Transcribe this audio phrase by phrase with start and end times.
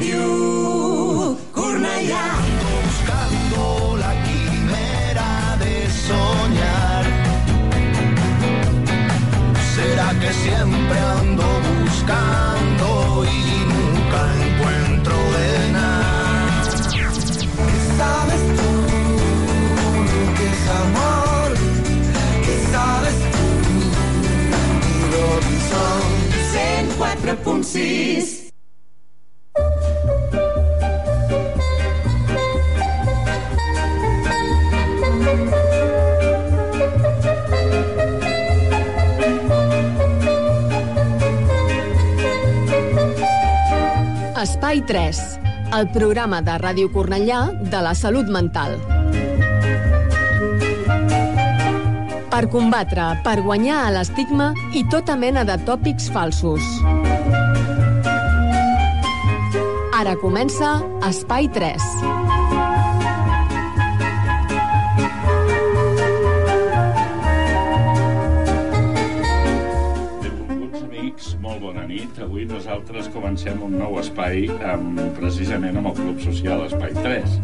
[0.00, 0.39] Ràdio Cornellà.
[45.80, 47.38] el programa de Ràdio Cornellà
[47.72, 48.74] de la salut mental.
[52.30, 56.64] Per combatre, per guanyar a l'estigma i tota mena de tòpics falsos.
[60.00, 61.76] Ara comença Espai 3.
[61.76, 62.19] Espai 3.
[73.30, 77.36] Comencem un nou espai amb, precisament amb el Club Social Espai 3.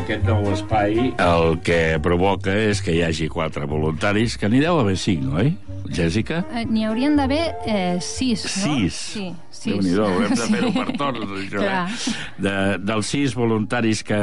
[0.00, 4.80] Aquest nou espai el que provoca és que hi hagi quatre voluntaris, que n'hi deu
[4.80, 5.52] haver cinc, oi,
[5.90, 6.44] Jèssica?
[6.54, 8.76] Eh, N'hi haurien d'haver eh, sis, no?
[8.78, 8.98] Sis.
[9.10, 9.72] Sí, sis.
[9.74, 12.14] Déu-n'hi-do, haurem de fer-ho per torns, això, eh?
[12.46, 12.54] De,
[12.86, 14.20] dels sis voluntaris que,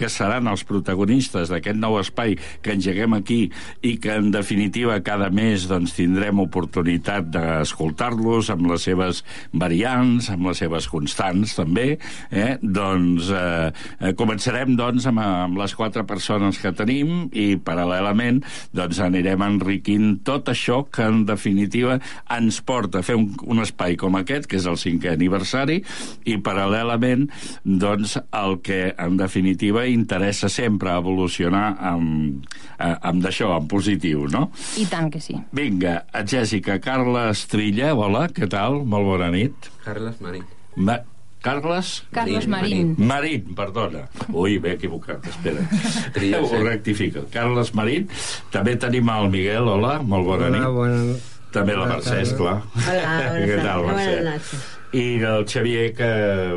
[0.00, 3.40] que seran els protagonistes d'aquest nou espai que engeguem aquí
[3.84, 10.48] i que, en definitiva, cada mes doncs, tindrem oportunitat d'escoltar-los amb les seves variants, amb
[10.48, 11.98] les seves constants, també,
[12.32, 12.54] eh?
[12.62, 13.68] doncs eh,
[14.00, 18.40] eh, començarem doncs, amb, amb les quatre persones que tenim i, paral·lelament,
[18.72, 21.98] doncs, anirem enriquint tot això que, en definitiva,
[22.32, 25.80] ens porta a fer un, un espai com aquest, que és el cinquè aniversari,
[26.30, 27.28] i paral·lelament,
[27.64, 34.48] doncs, el que, en definitiva, interessa sempre evolucionar amb, amb d'això, en positiu, no?
[34.80, 35.36] I tant que sí.
[35.56, 38.82] Vinga, Jessica, Carla Estrilla, hola, què tal?
[38.88, 39.72] Molt bona nit.
[39.84, 40.46] Carles Marín.
[40.76, 41.00] Ma
[41.40, 42.02] Carles?
[42.12, 43.06] Carlos Marín, Marín.
[43.08, 44.02] Marín, perdona.
[44.28, 45.62] Ui, m'he equivocat, espera.
[46.12, 46.60] Tria, Ho sí.
[46.66, 47.22] rectifica.
[47.32, 48.08] Carles Marín.
[48.52, 50.66] També tenim el Miguel, hola, molt bona nit.
[50.68, 50.98] Bona,
[51.50, 52.60] També la Mercè, esclar.
[52.76, 53.88] Hola, buenas Què tal.
[53.88, 54.60] Mercè?
[54.90, 56.06] I el Xavier, que,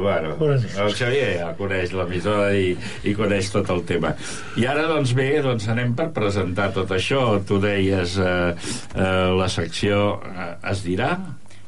[0.01, 2.71] bueno, el Xavier ja coneix l'emissora i,
[3.05, 4.15] i coneix tot el tema.
[4.57, 7.21] I ara, doncs bé, doncs anem per presentar tot això.
[7.45, 8.55] Tu deies, eh,
[8.97, 11.11] eh, la secció eh, es dirà?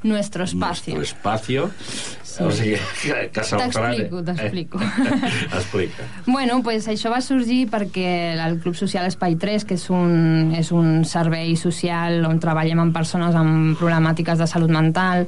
[0.05, 0.95] Nuestro espacio.
[0.95, 1.71] Nuestro espacio.
[2.45, 3.29] O sigui, que.
[3.31, 4.79] T'explico, t'explico.
[5.59, 6.03] Explica.
[6.27, 10.71] Bueno, pues això va sorgir perquè el Club Social Espai 3, que és un, és
[10.75, 15.25] un servei social on treballem amb persones amb problemàtiques de salut mental,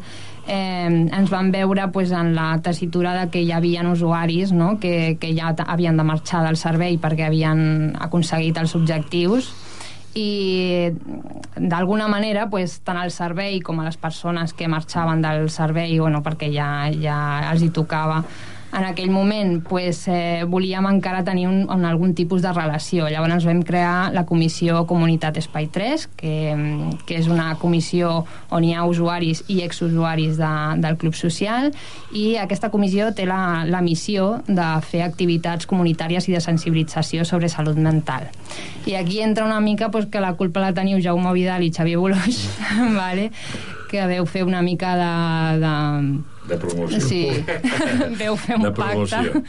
[0.47, 4.75] eh, ens van veure pues, en la tessitura de que hi havia usuaris no?
[4.79, 9.53] que, que ja havien de marxar del servei perquè havien aconseguit els objectius
[10.15, 10.91] i
[11.57, 16.23] d'alguna manera pues, tant el servei com a les persones que marxaven del servei bueno,
[16.23, 17.17] perquè ja, ja
[17.51, 18.23] els hi tocava
[18.77, 23.07] en aquell moment pues, eh, volíem encara tenir un, un, algun tipus de relació.
[23.09, 26.35] Llavors vam crear la comissió Comunitat Espai 3, que,
[27.09, 28.11] que és una comissió
[28.53, 31.71] on hi ha usuaris i exusuaris de, del Club Social,
[32.13, 37.49] i aquesta comissió té la, la missió de fer activitats comunitàries i de sensibilització sobre
[37.49, 38.29] salut mental.
[38.85, 41.97] I aquí entra una mica pues, que la culpa la teniu Jaume Vidal i Xavier
[41.97, 42.45] Bolós,
[43.01, 43.31] vale?
[43.87, 45.73] que veu fer una mica de, de,
[46.47, 46.99] De promoció.
[47.03, 47.25] Sí,
[48.21, 49.17] veu fer un De promoció.
[49.33, 49.43] pacte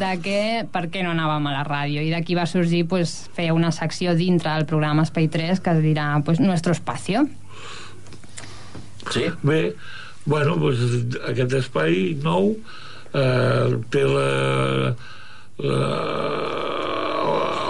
[0.00, 0.38] de que
[0.72, 4.14] per què no anàvem a la ràdio i d'aquí va sorgir pues, fer una secció
[4.16, 7.26] dintre del programa Espai 3 que es dirà pues, Nuestro Espacio
[9.10, 9.24] Sí?
[9.42, 9.74] Bé,
[10.28, 12.52] bueno, doncs, aquest espai nou
[13.16, 14.92] eh, té la,
[15.66, 15.88] la,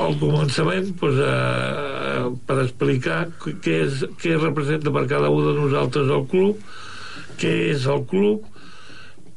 [0.06, 6.10] el començament doncs, eh, per explicar què, és, què representa per cada un de nosaltres
[6.12, 6.60] el club,
[7.40, 8.44] què és el club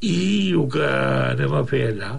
[0.04, 0.88] i el que
[1.34, 2.14] anem a fer allà.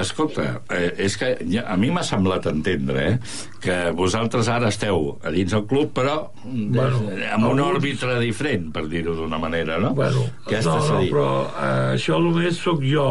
[0.00, 3.18] Escolta, eh, és que ja- a mi m'ha semblat entendre eh,
[3.60, 8.18] que vosaltres ara esteu a dins del club, però Bueno, bueno, amb un alguns- òrbita
[8.20, 9.90] diferent, per dir-ho d'una manera, no?
[9.94, 13.08] Bueno, Aquesta no, no, però eh, això només sóc jo,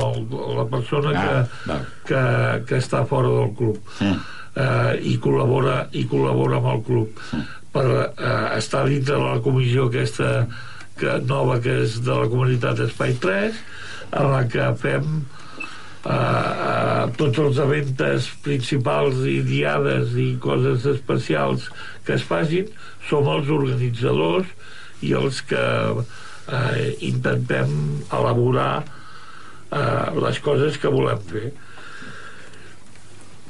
[0.56, 1.78] la persona Ah, que,
[2.14, 4.20] que, que està fora del club Mm.
[4.56, 7.10] eh, i, col·labora, i col·labora amb el club
[7.72, 7.86] per
[8.18, 10.48] eh, estar dintre de la comissió aquesta
[10.98, 13.54] que, nova que és de la comunitat Espai 3
[14.12, 21.70] en la que fem eh, eh, tots els events principals i diades i coses especials
[22.08, 22.70] que es facin.
[23.10, 24.50] Som els organitzadors
[25.06, 25.66] i els que
[25.96, 27.74] eh, intentem
[28.10, 31.50] elaborar eh, les coses que volem fer.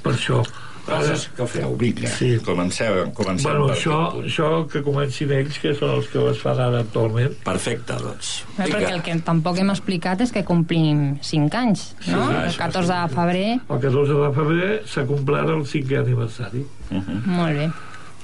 [0.04, 0.44] Per això
[0.90, 2.10] Coses que feu, vinga.
[2.18, 2.32] Sí.
[2.46, 6.60] Comenceu, comencem bueno, per això, això que comencin ells que són els que es fan
[6.60, 8.34] ara actualment Perfecte, doncs.
[8.58, 12.26] Eh, perquè el que tampoc hem explicat és que complim 5 anys, no?
[12.28, 16.66] Sí, el això 14 de febrer, el 14 de febrer s'ha complert el cinquè aniversari
[16.90, 17.70] molt bé.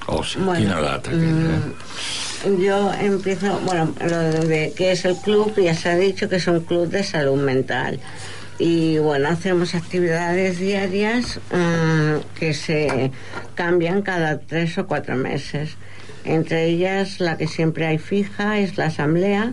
[0.08, 1.56] Oh, sí, Bueno, quina data aquella.
[2.46, 6.36] Mm, Yo empiezo, bueno, lo de qué es el club, ya se ha dicho que
[6.36, 7.98] es un club de salud mental.
[8.58, 13.10] Y bueno, hacemos actividades diarias mm, que se
[13.54, 15.76] cambian cada tres o cuatro meses.
[16.24, 19.52] Entre ellas, la que siempre hay fija es la asamblea,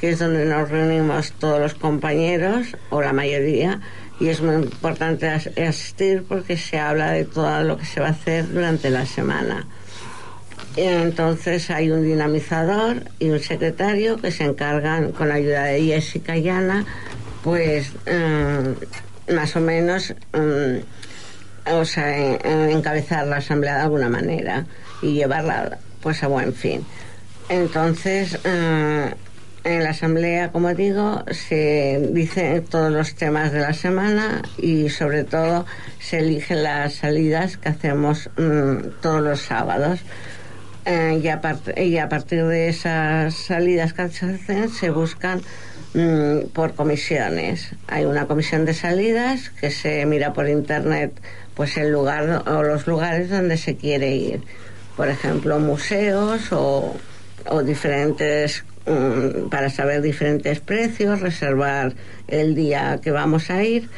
[0.00, 3.80] que es donde nos reunimos todos los compañeros, o la mayoría,
[4.18, 8.08] y es muy importante as- asistir porque se habla de todo lo que se va
[8.08, 9.66] a hacer durante la semana.
[10.76, 16.36] Entonces hay un dinamizador y un secretario que se encargan, con la ayuda de Jessica
[16.36, 16.84] y Ana,
[17.42, 18.74] pues eh,
[19.34, 20.84] más o menos eh,
[21.70, 24.64] o sea, en- en encabezar la asamblea de alguna manera
[25.02, 26.84] y llevarla pues a buen fin.
[27.48, 29.14] Entonces, eh,
[29.64, 35.24] en la asamblea, como digo, se dicen todos los temas de la semana y sobre
[35.24, 35.66] todo
[36.00, 40.00] se eligen las salidas que hacemos mm, todos los sábados.
[40.90, 41.40] Eh, y, a
[41.76, 45.42] y a partir de esas salidas que se hacen se buscan
[45.92, 47.72] mm, por comisiones.
[47.88, 51.12] Hay una comisión de salidas que se mira por internet
[51.54, 54.40] pues el lugar o los lugares donde se quiere ir.
[54.96, 56.96] Por ejemplo, museos o,
[57.50, 61.92] o diferentes mm, para saber diferentes precios, reservar
[62.28, 63.90] el día que vamos a ir.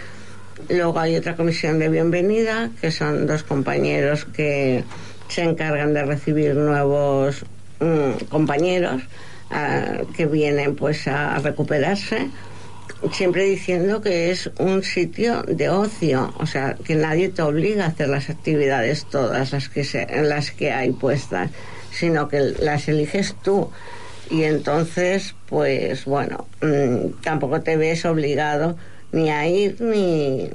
[0.68, 4.82] Luego hay otra comisión de bienvenida, que son dos compañeros que
[5.30, 7.44] se encargan de recibir nuevos
[7.78, 9.02] mm, compañeros
[9.50, 12.28] ah, que vienen pues a, recuperarse
[13.12, 17.88] siempre diciendo que es un sitio de ocio, o sea, que nadie te obliga a
[17.88, 21.50] hacer las actividades todas las que se, las que hay puestas,
[21.92, 23.70] sino que las eliges tú.
[24.30, 28.76] Y entonces, pues bueno, mm, tampoco te ves obligado
[29.12, 30.50] ni a ir ni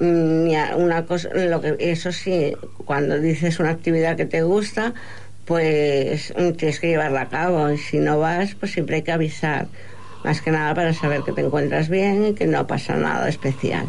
[0.00, 2.52] una cosa, lo que eso sí,
[2.84, 4.94] cuando dices una actividad que te gusta,
[5.44, 9.12] pues mm, tienes que llevarla a cabo y si no vas, pues siempre hay que
[9.12, 9.66] avisar.
[10.24, 13.86] Más que nada para saber que te encuentras bien y que no pasa nada especial.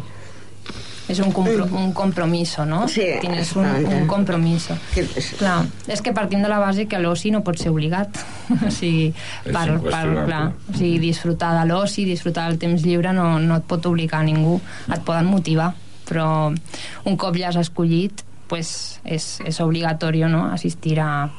[1.10, 2.86] És un, compro un compromiso, no?
[2.86, 4.76] Sí, Tienes un, un compromiso.
[4.94, 8.14] Que es- Clar, és que partim de la base que l'oci no pot ser obligat.
[8.68, 9.08] o sigui,
[9.42, 13.66] per, per, clar, o sigui, disfrutar de l'oci, disfrutar del temps lliure no, no et
[13.66, 14.60] pot obligar a ningú.
[14.86, 15.72] Et poden motivar,
[16.10, 20.48] però un cop ja has escollit, pues és, és obligatori no?
[20.50, 21.30] asistir a,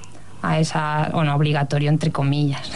[0.42, 1.12] a esa...
[1.14, 2.72] o no, obligatorio entre comillas.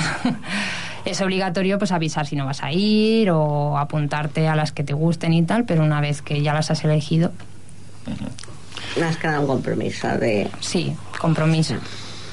[1.05, 4.93] es obligatorio pues avisar si no vas a ir o apuntarte a las que te
[4.93, 7.31] gusten y tal, pero una vez que ya las has elegido,
[8.99, 11.75] más que nada un compromiso de sí, compromiso.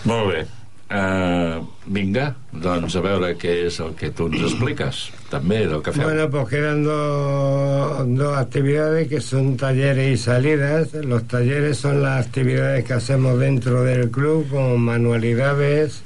[0.04, 0.61] Molt bé.
[0.92, 4.98] Uh, vinga, doncs a veure què és el que tu ens expliques,
[5.30, 6.04] també, del que feu.
[6.04, 10.92] Bueno, pues quedan dos, dos actividades que son talleres y salidas.
[10.92, 16.02] Los talleres son las actividades que hacemos dentro del club, como manualidades,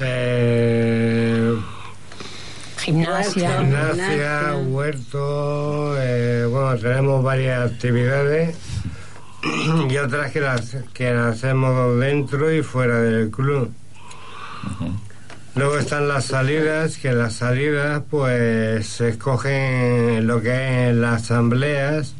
[0.00, 1.56] eh,
[2.76, 3.58] Gimnasia.
[3.58, 8.56] gimnasia, huerto, eh, bueno, tenemos varias actividades
[9.90, 13.72] y otras que las, que las hacemos dentro y fuera del club.
[15.54, 22.14] Luego están las salidas, que las salidas pues se escogen lo que es las asambleas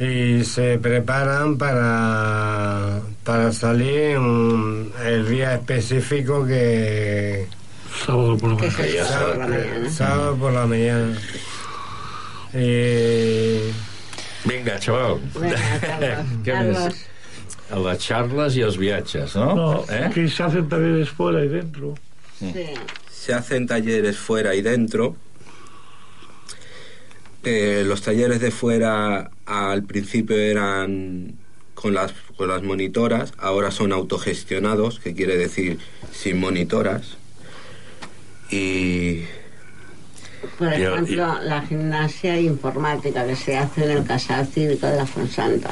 [0.00, 7.46] y se preparan para, para salir un- el día específico que,
[8.06, 9.04] sábado por la mañana.
[9.06, 9.90] sábado por la mañana.
[9.90, 11.18] sábado por la mañana.
[12.54, 13.72] Y
[14.48, 15.20] Vinga, xaval.
[15.40, 16.94] Venga, Carlos.
[17.74, 17.84] Carlos.
[17.84, 17.92] més?
[17.94, 19.54] Les xarles i els viatges, no?
[19.54, 20.10] No, eh?
[20.14, 21.94] que se hacen talleres fuera y dentro.
[22.38, 22.52] Sí.
[23.10, 25.16] Se hacen talleres fuera y dentro.
[27.42, 31.34] Eh, los talleres de fuera al principio eran
[31.74, 35.78] con las, con las monitoras, ahora son autogestionados, que quiere decir
[36.12, 37.18] sin monitoras.
[38.50, 39.24] Y
[40.58, 45.06] Por Y- ejemplo, la gimnasia informática que se hace en el Casal Cívico de la
[45.06, 45.70] Fonsanta.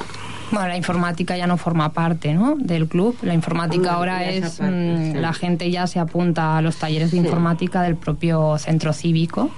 [0.53, 2.57] Bueno, la informática ya no forma parte ¿no?
[2.59, 3.17] del club.
[3.23, 4.57] La informática Hombre, ahora es...
[4.57, 5.19] parte, mm, sí.
[5.19, 7.25] La gente ya se apunta a los talleres de Sí.
[7.25, 9.51] informática del propio centro cívico.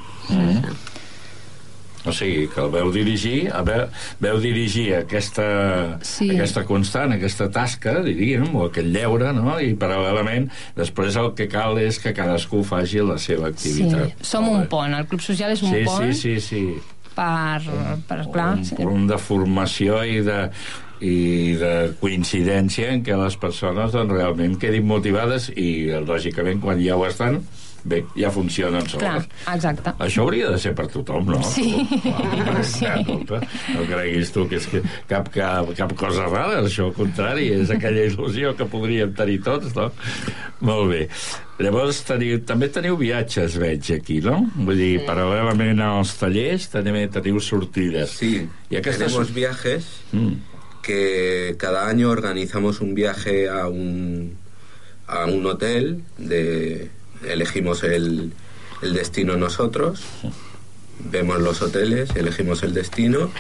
[2.07, 3.87] O sigui, que el veu dirigir, a veu,
[4.21, 6.27] veu dirigir aquesta, Sí.
[6.35, 9.55] aquesta constant, aquesta tasca, diríem, o aquest lleure, no?
[9.59, 14.21] I paral·lelament, després el que cal és que cadascú faci la seva Sí, activitat.
[14.21, 16.75] som un pont, el Club Social és un sí, pont Sí, sí, sí.
[17.17, 17.61] Per,
[18.09, 20.39] per clar, un punt de formació i de,
[21.05, 21.19] i
[21.61, 27.07] de coincidència en què les persones doncs, realment quedin motivades i, lògicament, quan ja ho
[27.09, 27.41] estan,
[27.85, 29.29] bé, ja funcionen clar, soles.
[29.55, 29.93] exacte.
[30.01, 31.43] Això hauria de ser per tothom, no?
[31.45, 31.87] Sí.
[32.09, 32.87] Ah, Sí.
[32.87, 33.41] escolta,
[33.75, 37.71] No creguis tu que és que cap, cap, cap cosa rara, això al contrari, és
[37.71, 39.91] aquella il·lusió que podríem tenir tots, no?
[40.65, 41.03] Molt bé.
[41.61, 44.41] Llavors, teniu, també teniu viatges, veig, aquí, no?
[44.57, 48.17] Vull dir, paral·lelament als tallers, també teniu sortides.
[48.19, 49.07] Sí, I aquestes...
[49.13, 50.35] tenemos viajes Mm.
[50.83, 54.37] que cada año organizamos un viaje a un,
[55.07, 56.91] a un hotel, de,
[57.29, 58.33] elegimos el,
[58.83, 60.03] el destino nosotros,
[60.99, 63.31] vemos los hoteles, elegimos el destino.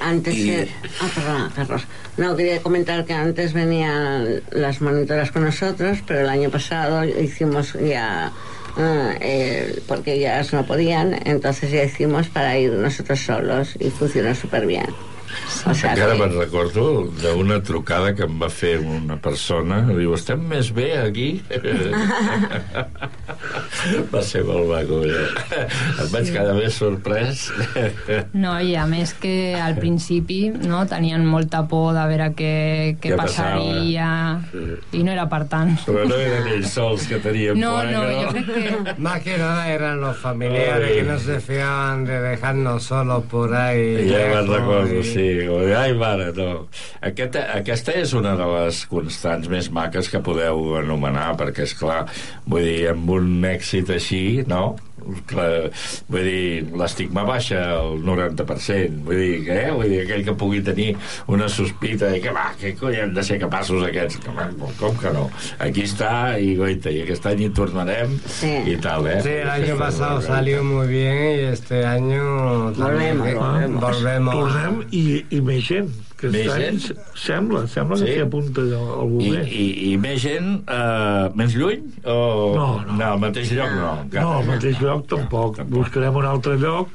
[0.00, 0.68] Antes Y-.
[1.00, 1.82] Ah, perdona, Carlos.
[2.16, 7.72] No, quería comentar que antes venían las monitoras con nosotros, pero el año pasado hicimos
[7.74, 8.32] ya...
[8.76, 14.34] ah, eh, porque ellas no podían, entonces ya hicimos para ir nosotros solos y funcionó
[14.34, 14.86] súper bien.
[15.68, 16.84] Encara me'n recordo
[17.20, 19.80] d'una trucada que em va fer una persona.
[19.88, 21.28] Diu, estem més bé aquí?
[24.12, 25.00] va ser molt maco.
[25.04, 25.26] eh?
[26.02, 27.46] Em vaig quedar més sorprès.
[28.34, 32.52] No, i a més que al principi no, tenien molta por de veure què,
[33.00, 34.08] què Què passaria
[34.42, 34.76] passava.
[34.98, 35.74] i no era per tant.
[35.86, 38.44] Però no eren ells sols que tenien No, por, no, eh, yo creo
[38.84, 43.54] que Más que nada eran los familiares que no se fiaban de dejarnos solos por
[43.54, 44.08] ahí.
[44.10, 45.04] Ja me'n recordo, y-
[45.36, 45.74] sí.
[45.78, 46.50] Ai, mare, no.
[47.04, 52.02] Aquesta, aquesta és una de les constants més maques que podeu anomenar, perquè, és clar,
[52.46, 54.76] vull dir, amb un èxit així, no?
[55.28, 55.70] Clar,
[56.08, 59.02] vull dir, l'estigma baixa el 90%.
[59.06, 59.70] Vull dir, eh?
[59.72, 60.90] Vull dir, aquell que pugui tenir
[61.26, 64.20] una sospita de que, va, que coi hem de ser capaços aquests?
[64.26, 64.36] Com,
[64.80, 65.28] com que no?
[65.64, 68.52] Aquí està, i goita, i aquest any hi tornarem, Sí.
[68.72, 69.20] i tal, eh?
[69.22, 73.80] Sí, el año pasado salió muy bien y este año Volvemos, que- volvemos.
[73.80, 74.34] volvemos.
[74.34, 75.88] Tornem i, i més gent.
[76.18, 76.96] Que Més any gent?
[77.14, 78.06] sembla, sembla Sí?
[78.08, 79.50] que s'hi apunta algú I, més.
[79.54, 81.84] i, I més gent, uh, més lluny?
[82.04, 82.16] O...
[82.56, 82.96] No, no.
[82.98, 83.92] no al mateix lloc no.
[84.02, 84.24] encara.
[84.24, 85.60] No, al mateix lloc tampoc.
[85.60, 85.76] Tampoc.
[85.76, 86.90] Buscarem un altre lloc,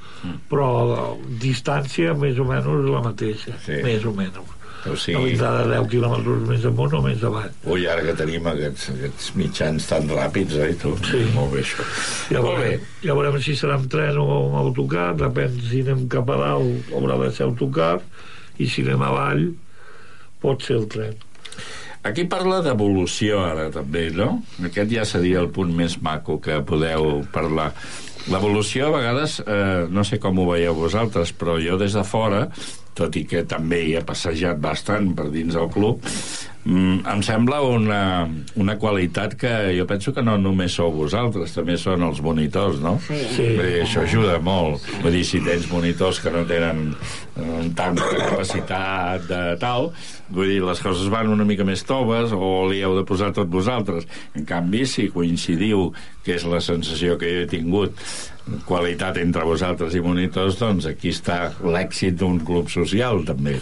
[0.52, 1.06] però la
[1.40, 3.56] distància més o menys la mateixa.
[3.64, 3.80] Sí.
[3.86, 4.42] Més o menys.
[4.84, 7.54] O No sigui, vindrà de 10 quilòmetres més amunt o més avall.
[7.72, 10.92] ui, ara que tenim aquests, aquests mitjans tan ràpids, eh, tu?
[11.08, 11.22] Sí.
[11.32, 11.86] Molt bé, això.
[12.36, 12.66] Ja Molt bé.
[12.66, 16.36] veurem, ja veurem si serà amb tren o amb autocar, depèn si anem cap a
[16.44, 18.02] dalt haurà de ser autocar
[18.60, 19.46] i si anem avall
[20.44, 21.16] pot ser el tren.
[22.04, 24.42] Aquí parla d'evolució ara també, no?
[24.68, 27.70] Aquest ja seria el punt més maco que podeu parlar.
[28.32, 32.46] L'evolució a vegades, eh, no sé com ho veieu vosaltres, però jo des de fora,
[32.96, 36.04] tot i que també hi he passejat bastant per dins del club,
[36.66, 38.28] mm, em sembla una,
[38.60, 42.96] una qualitat que jo penso que no només sou vosaltres, també són els monitors, no?
[43.08, 43.20] Sí.
[43.36, 43.48] Sí.
[43.58, 44.86] Vull dir, això ajuda molt.
[45.04, 49.92] Vull dir, si tens monitors que no tenen eh, tanta capacitat de tal,
[50.34, 53.52] vull dir, les coses van una mica més toves o li heu de posar tot
[53.52, 54.08] vosaltres.
[54.38, 55.92] En canvi, si coincidiu,
[56.24, 58.00] que és la sensació que jo he tingut,
[58.68, 63.56] qualitat entre vosaltres i monitors, doncs aquí està l'èxit d'un club social, també.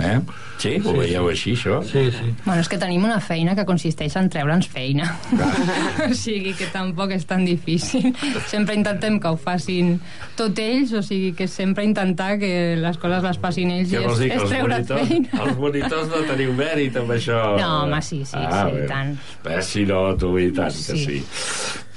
[0.00, 0.16] Eh?
[0.62, 0.78] Sí?
[0.80, 1.80] Ho veieu així, això?
[1.84, 2.30] Sí, sí.
[2.46, 5.10] Bueno, és que tenim una feina que consisteix en treure'ns feina.
[6.08, 8.12] o sigui que tampoc és tan difícil.
[8.48, 9.98] Sempre intentem que ho facin
[10.38, 14.08] tot ells, o sigui que sempre intentar que les coses les passin ells Què i
[14.08, 15.44] és, dir, és monitors, feina.
[15.44, 17.40] els monitors no teniu mèrit amb això?
[17.60, 18.86] No, home, sí, sí, sí, bé.
[18.88, 19.16] tant.
[19.44, 21.20] Eh, si no, tu i tant que sí.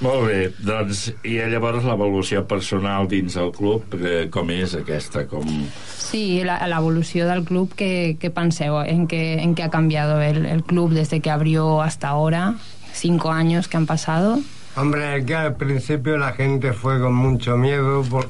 [0.00, 5.24] Molt bé, doncs, i llavors l'evolució personal dins el club, eh, com és aquesta?
[5.26, 5.42] Com...
[5.98, 8.78] Sí, la, l'evolució del club, ¿qué, qué penseu?
[8.86, 12.54] ¿En qué, ¿En qué ha cambiado el, el club desde que abrió hasta ahora?
[12.92, 14.38] Cinco años que han pasado.
[14.76, 18.28] Hombre, que al principio la gente fue con mucho miedo, por-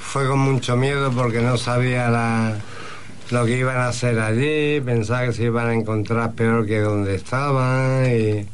[0.00, 2.56] fue con mucho miedo porque no sabía la-
[3.30, 7.14] lo que iban a hacer allí, pensaba que se iban a encontrar peor que donde
[7.14, 8.46] estaban y,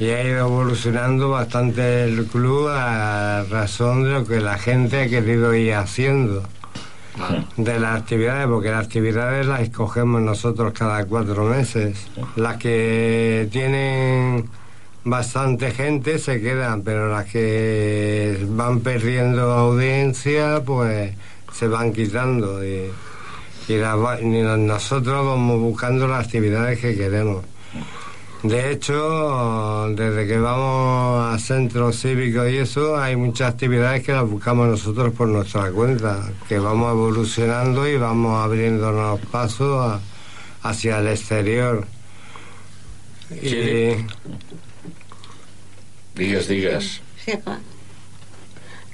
[0.00, 5.08] y ha ido evolucionando bastante el club a razón de lo que la gente ha
[5.08, 6.42] querido ir haciendo
[7.58, 12.06] de las actividades, porque las actividades las escogemos nosotros cada cuatro meses.
[12.36, 14.48] Las que tienen
[15.04, 21.12] bastante gente se quedan, pero las que van perdiendo audiencia, pues
[21.52, 22.64] se van quitando.
[22.64, 22.90] Y,
[23.68, 27.44] las nosotros vamos buscando las actividades que queremos.
[28.42, 34.26] De hecho, desde que vamos a centros cívicos y eso, hay muchas actividades que las
[34.28, 40.00] buscamos nosotros por nuestra cuenta, que vamos evolucionando y vamos abriéndonos pasos a-
[40.68, 41.86] hacia el exterior.
[43.30, 44.06] Y,
[46.14, 47.00] Digues, digues.
[47.24, 47.58] Sí, acá.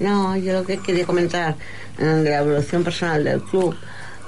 [0.01, 1.57] No, yo lo que quería comentar
[1.99, 3.75] eh, de la evolución personal del club,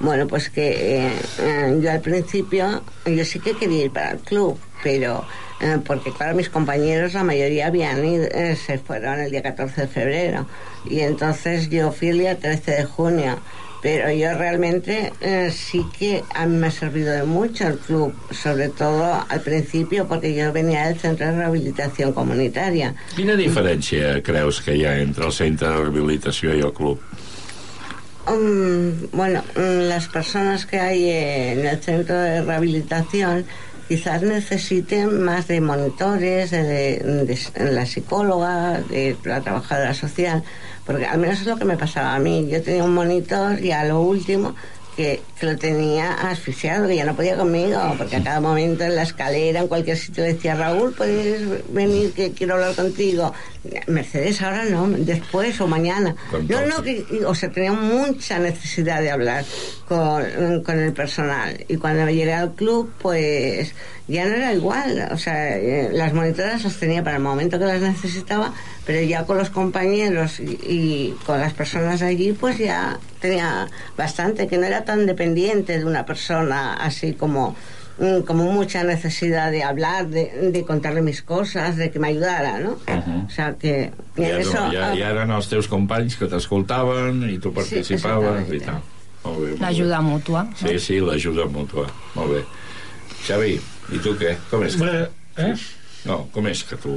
[0.01, 4.19] bueno, pues que eh, eh, yo al principio, yo sí que quería ir para el
[4.21, 5.25] club, pero
[5.61, 9.83] eh, porque claro, mis compañeros, la mayoría habían ido, eh, se fueron el día 14
[9.83, 10.47] de febrero,
[10.85, 13.39] y entonces yo fui el día 13 de junio.
[13.81, 18.13] Pero yo realmente eh, sí que a mí me ha servido de mucho el club,
[18.33, 22.97] sobre todo al principio porque yo venía del centro de rehabilitación comunitaria.
[23.15, 26.99] Quina diferència creus que hi ha entre el centre de rehabilitació i el club?
[28.27, 33.47] Mm, bueno, mm, las personas que hay en el centro de rehabilitación
[33.89, 40.45] quizás necesiten más de monitores, de, de- la psicóloga, de la trabajadora social,
[40.85, 42.47] porque al menos es lo que me pasaba a mí.
[42.51, 44.55] Yo tenía un monitor y a lo último
[44.99, 48.97] que, que lo tenía asfixiado, que ya no podía conmigo, porque a cada momento en
[48.97, 53.33] la escalera, en cualquier sitio decía, Raúl, puedes venir, que quiero hablar contigo.
[53.87, 56.17] Mercedes, ahora no, después o mañana.
[56.49, 59.45] No, no, que, o sea, tenía mucha necesidad de hablar
[59.87, 61.65] con, con el personal.
[61.69, 63.73] Y cuando llegué al club, pues
[64.09, 65.11] ya no era igual.
[65.13, 68.53] O sea, eh, las monitoras las tenía para el momento que las necesitaba,
[68.89, 73.69] pero ya con los compañeros y, y con las personas allí, pues ya tenía
[73.99, 77.55] bastante, que no era tan dependiente de una persona así como
[77.99, 82.61] mm, como mucha necesidad de hablar, de, de contarle mis cosas, de que me ayudara,
[82.61, 82.71] ¿no?
[82.71, 83.27] Ujú.
[83.27, 83.93] O sea que...
[84.17, 87.37] y Ja, en eso, no, ja, ah, ja eren els teus companys que t'escoltaven i
[87.37, 88.57] tu participaves exactamente.
[88.57, 88.81] i tal.
[89.27, 90.49] Molt bé, L'ajuda mútua.
[90.57, 91.91] Sí, sí, l'ajuda mútua.
[92.17, 92.47] Molt bé.
[93.27, 93.59] Xavi,
[93.93, 94.39] i tu què?
[94.49, 94.89] Com és que...
[94.89, 95.78] Bé, eh?
[96.07, 96.93] No, com és que tu,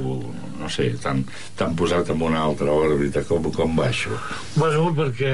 [0.60, 3.24] no sé, t'han posat en una altra òrbita?
[3.26, 4.14] Com, com va això?
[4.54, 5.32] Bueno, perquè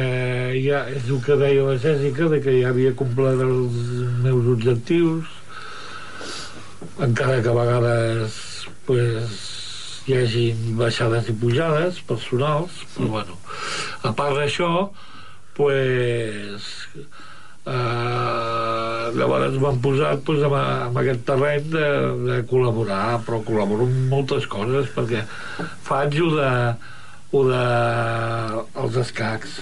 [0.64, 3.76] ja és el que deia la Jèssica, de que ja havia complert els
[4.24, 5.36] meus objectius,
[7.04, 8.40] encara que a vegades
[8.88, 9.38] pues,
[10.08, 13.38] hi hagin baixades i pujades personals, però bueno,
[14.08, 14.88] a part d'això,
[15.58, 16.72] pues,
[17.66, 21.88] eh, llavors m'han posat pues, en, en aquest terreny de,
[22.28, 25.24] de col·laborar, però col·laboro en moltes coses, perquè
[25.86, 26.50] faig ho de,
[27.32, 27.62] ho de
[28.84, 29.58] els escacs,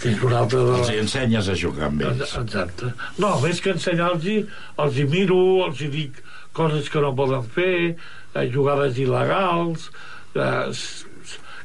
[0.00, 2.36] que és una altra de Els hi ensenyes a jugar amb ells.
[2.40, 2.92] Exacte.
[3.22, 4.50] No, més que ensenyar-los,
[4.86, 6.22] els hi miro, els hi dic
[6.56, 7.96] coses que no poden fer,
[8.34, 9.88] eh, jugades il·legals,
[10.36, 10.72] eh,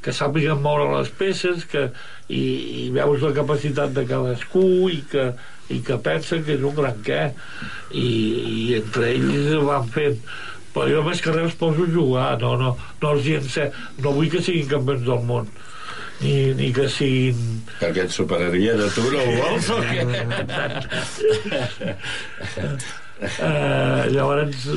[0.04, 1.88] que sàpiguen moure les peces, que,
[2.30, 2.44] i,
[2.84, 5.32] i veus la capacitat de cadascú i que,
[5.74, 7.24] i que pensen que és un gran què.
[7.92, 10.22] I, i entre ells van fent
[10.78, 13.40] però jo més que res poso a jugar no, no, no els hi
[14.04, 15.50] no vull que siguin campions del món
[16.22, 20.06] ni, ni que siguin Perquè et superaria de tu, no ho vols o què?
[23.18, 24.68] Eh, llavors,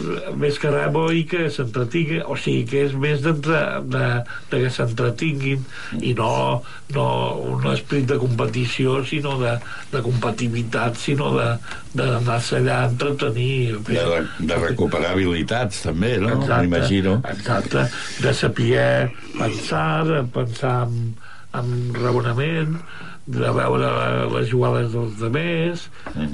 [0.41, 4.05] més que res vull que s'entretinguin, o sigui, que és més d'entre- de,
[4.51, 5.67] de que s'entretinguin
[6.01, 6.63] i no,
[6.97, 7.05] no
[7.53, 9.53] un esperit de competició, sinó de,
[9.93, 11.51] de competitivitat, sinó de
[11.93, 13.77] d'anar-se allà a entretenir.
[13.91, 16.39] De, re- de recuperar habilitats, també, no?
[16.47, 17.19] M'imagino.
[17.35, 17.85] Exacte,
[18.23, 21.15] de saber pensar, de pensar en,
[21.61, 22.79] en raonament,
[23.31, 23.89] de veure
[24.33, 25.85] les jugades dels demés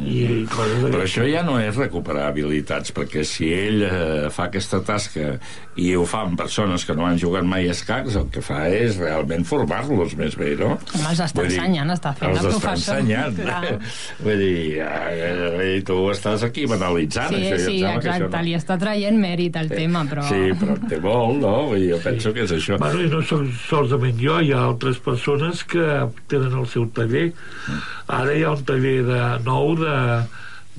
[0.00, 4.46] i, i coses Però això ja no és recuperar habilitats, perquè si ell eh, fa
[4.48, 5.34] aquesta tasca
[5.76, 8.96] i ho fa amb persones que no han jugat mai escacs, el que fa és
[8.96, 10.70] realment formar-los més bé, no?
[10.78, 13.02] Home, els està Vull dir, ensenyant, està fent els de està professor.
[13.02, 13.36] ensenyant.
[13.44, 13.74] Clar.
[14.24, 17.58] Vull dir, eh, tu estàs aquí banalitzant Sí, això.
[17.66, 18.42] sí, això exacte, no.
[18.46, 20.24] li està traient mèrit al tema, però...
[20.30, 21.54] Sí, però té molt, no?
[21.74, 22.80] Vull dir, jo penso que és això.
[22.80, 25.84] Bueno, i no soc solament jo, hi ha altres persones que
[26.32, 27.30] tenen el seu taller.
[28.20, 29.94] Ara hi ha un taller de, nou de,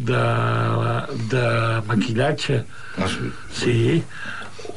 [0.10, 0.23] de,
[1.33, 1.45] de
[1.89, 2.62] maquillatge.
[2.97, 3.31] Ah, sí.
[3.57, 3.79] Sí,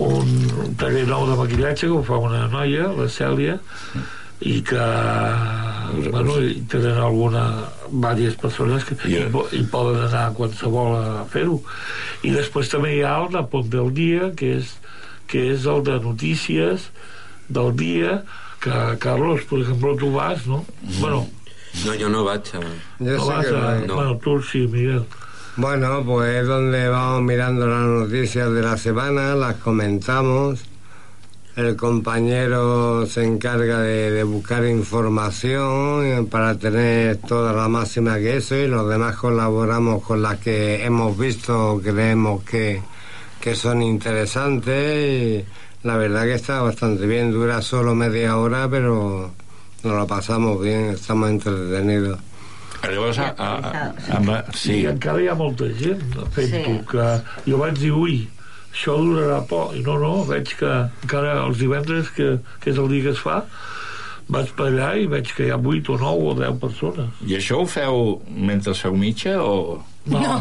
[0.01, 0.33] un,
[0.65, 3.59] un taller nou de maquillatge que ho fa una noia, la Cèlia,
[4.41, 4.85] i que
[6.09, 7.43] bueno, hi tenen alguna
[7.91, 11.59] diverses persones que I- hi, hi poden anar qualsevol a fer-ho
[12.25, 14.71] i després també hi ha el de Pont del Dia que és,
[15.29, 16.87] que és el de notícies
[17.53, 18.21] del dia
[18.61, 20.65] Carlos, per exemple, tu vas, no?
[21.01, 21.27] Bueno,
[21.85, 22.61] No, jo no vaig a...
[22.99, 23.75] Yo no sé vas que a...
[23.79, 23.87] voy.
[23.89, 25.05] Bueno, tu sí, Miguel.
[25.57, 30.65] Bueno, pues es donde vamos mirando las noticias de la semana, las comentamos.
[31.57, 38.39] El compañero se encarga de, de buscar información eh, para tener toda la máxima que
[38.39, 42.81] eso y los demás colaboramos con las que hemos visto o creemos que,
[43.41, 45.45] que son interesantes y
[45.83, 47.33] la verdad que está bastante bien.
[47.33, 49.31] Dura solo media hora, pero
[49.83, 52.19] nos lo pasamos bien, estamos entretenidos.
[52.83, 54.73] Llavors, a, a, a, amb, Sí.
[54.73, 56.01] sí, I encara hi ha molta gent
[56.33, 56.87] fent-ho, Sí.
[56.89, 57.07] que
[57.51, 58.29] jo vaig dir, ui,
[58.73, 59.75] això durarà poc.
[59.77, 60.71] I no, no, veig que
[61.05, 63.43] encara els divendres, que, que és el dia que es fa,
[64.33, 67.11] vaig per allà i veig que hi ha 8 o 9 o 10 persones.
[67.27, 69.83] i això ho feu mentre feu mitja o...?
[70.07, 70.37] No, no.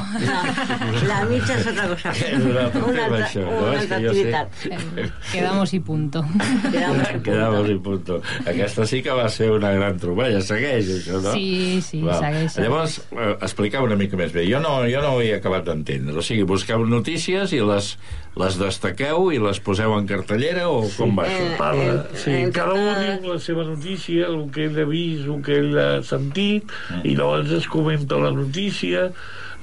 [1.09, 2.13] La mitja és altra cosa.
[2.39, 3.57] Una altra, això, no?
[3.67, 4.21] una És altra jo sé.
[4.31, 5.27] activitat.
[5.33, 6.23] Quedamos y punto.
[6.71, 8.21] Quedamos Quedamos punto.
[8.47, 10.39] Aquesta sí que va ser una gran troballa.
[10.41, 11.33] Segueix, això, no?
[11.35, 12.21] Sí, sí, Val.
[12.23, 12.55] segueix.
[12.63, 14.45] Llavors, eh, explicau una mica més bé.
[14.49, 16.15] Jo no, jo no ho he acabat d'entendre.
[16.17, 17.91] O sigui, busqueu notícies i les,
[18.39, 21.43] les destaqueu i les poseu en cartellera o com va això?
[21.49, 24.79] Eh, Parla, eh, sí, eh, cada un eh, diu la seva notícia, el que ell
[24.79, 26.71] ha vist, el que ell ha sentit,
[27.03, 29.09] i llavors es comenta la notícia,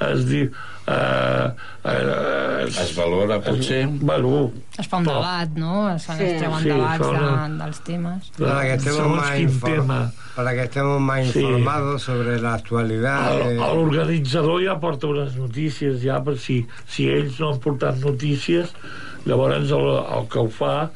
[0.01, 0.51] es diu...
[0.87, 1.47] Eh,
[1.85, 3.81] eh, Es valora, potser?
[3.89, 5.91] Es, bueno, Es fa un Però- debat, no?
[5.95, 6.25] Es, fan, Sí.
[6.25, 8.31] es treuen Sí, debats fa una- de, dels temes.
[8.39, 10.13] Para que estemos segons más, quin infor- tema.
[10.37, 11.41] para que estemos más Sí.
[11.41, 13.41] informados sobre la actualidad.
[13.41, 17.97] El- eh, L'organitzador ja porta unes notícies ja per si, si ells no han portat
[17.99, 18.73] notícies
[19.25, 20.91] llavors el, el que ho fa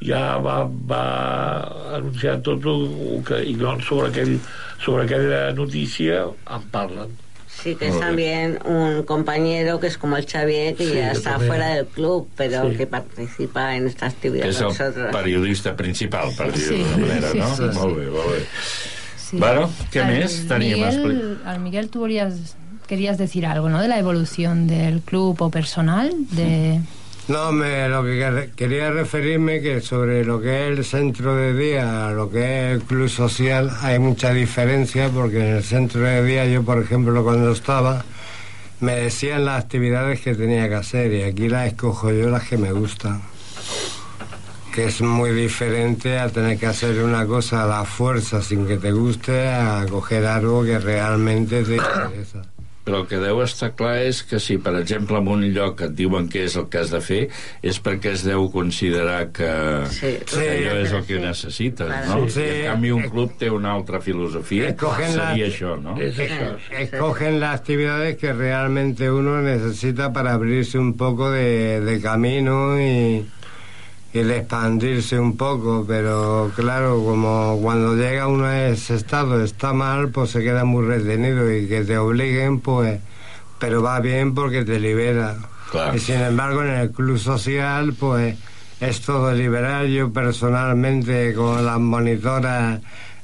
[0.00, 2.86] ja va, va anunciar tot el,
[3.16, 4.38] el que i doncs sobre, aquell,
[4.78, 7.10] sobre aquella notícia en parlen
[7.64, 11.30] Sí, que es también un compañero que es como el Xavier, que Sí, ya está
[11.30, 11.48] también.
[11.48, 12.76] fuera del club, pero Sí.
[12.76, 15.06] que participa en esta actividad con el nosotros.
[15.10, 17.56] periodista principal, per dir-ho Sí, d'una manera, sí, no?
[17.56, 17.78] sí, sí.
[17.78, 18.44] Molt bé, molt bé.
[19.16, 19.36] Sí.
[19.38, 20.78] Bueno, què Al més teníem?
[20.78, 22.54] Miguel, al Miguel, tú querías,
[22.86, 23.80] querías decir algo, ¿no?
[23.80, 26.80] De la evolución del club o personal, de...
[27.26, 31.54] No, me, lo que quer- quería referirme que sobre lo que es el centro de
[31.54, 32.40] día, lo que
[32.72, 36.78] es el club social, hay mucha diferencia porque en el centro de día yo, por
[36.82, 38.04] ejemplo, cuando estaba,
[38.80, 42.58] me decían las actividades que tenía que hacer y aquí las escojo yo las que
[42.58, 43.22] me gustan.
[44.74, 48.76] Que es muy diferente a tener que hacer una cosa a la fuerza sin que
[48.76, 52.42] te guste, a coger algo que realmente te interesa.
[52.84, 55.94] Però el que deu estar clar és que si, per exemple, en un lloc et
[55.96, 57.20] diuen què és el que has de fer,
[57.62, 59.48] és perquè es deu considerar que,
[59.90, 60.18] Sí.
[60.28, 61.20] que allò és el que Sí.
[61.24, 62.20] necessites, Claro.
[62.20, 62.28] no?
[62.28, 62.40] Sí.
[62.40, 65.96] I, en canvi, un club té una altra filosofia, Escogen la- seria això, no?
[65.96, 72.78] això Escogen las actividades que realmente uno necesita para abrirse un poco de, de camino
[72.78, 73.24] y,
[74.14, 79.72] y de expandirse un poco, pero claro, como cuando llega uno a ese estado está
[79.72, 83.00] mal, pues se queda muy retenido y que te obliguen, pues,
[83.58, 85.34] pero va bien porque te libera.
[85.70, 85.96] Claro.
[85.96, 88.36] Y sin embargo en el club social, pues
[88.80, 89.88] es todo liberal.
[89.88, 92.80] Yo personalmente con las monitoras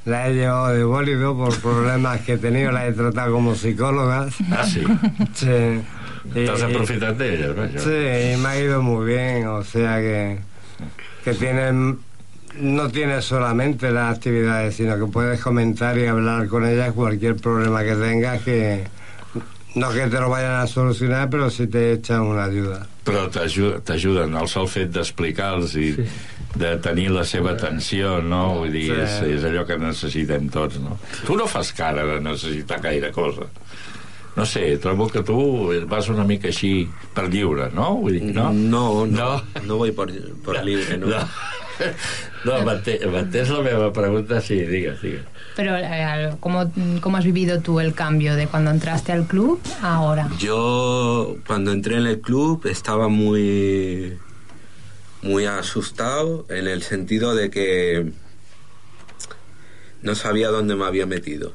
[0.07, 4.35] la he llevado de bólido por problemas que he tenido, las he tratado como psicólogas.
[4.50, 4.83] Ah, sí?
[5.35, 5.46] Sí.
[6.35, 7.79] Y- T'has aprofitat d'elles, vaja.
[7.79, 10.38] Sí, y me ha ido muy bien, o sea que,
[11.24, 11.98] que tienen,
[12.59, 17.83] no tienes solamente las actividades, sino que puedes comentar y hablar con ellas cualquier problema
[17.85, 18.85] que tengas, que
[19.74, 22.87] no que te lo vayan a solucionar, pero sí te echan una ayuda.
[23.04, 26.04] Però t'aju- t'ajuden, el sol fet d'explicar-los i Sí.
[26.54, 28.54] de tenir la seva atenció, no?
[28.59, 29.00] Vull dir, Sí.
[29.00, 30.98] és, és allò que necessitem tots, no?
[31.26, 33.46] Tu no fas cara de necessitar gaire cosa.
[34.40, 35.37] No sé, trobo que tu
[35.87, 37.90] vas una mica així per lliure, no?
[38.00, 38.46] Vull dir, no?
[38.57, 39.42] No, no, No.
[39.66, 40.09] no voy por,
[40.40, 41.09] por libre, no.
[42.44, 44.40] No, no m'entens la meva pregunta?
[44.40, 45.24] Sí, digues, digues.
[45.57, 46.72] Pero, eh, ¿cómo,
[47.03, 50.31] ¿cómo has vivido tú el cambio de cuando entraste al club a ahora?
[50.38, 54.16] Yo cuando entré en el club estaba muy
[55.20, 58.11] muy asustado en el sentido de que
[60.00, 61.53] no sabía dónde me había metido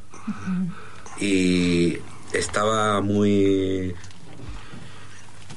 [1.20, 1.98] y
[2.38, 3.96] estaba muy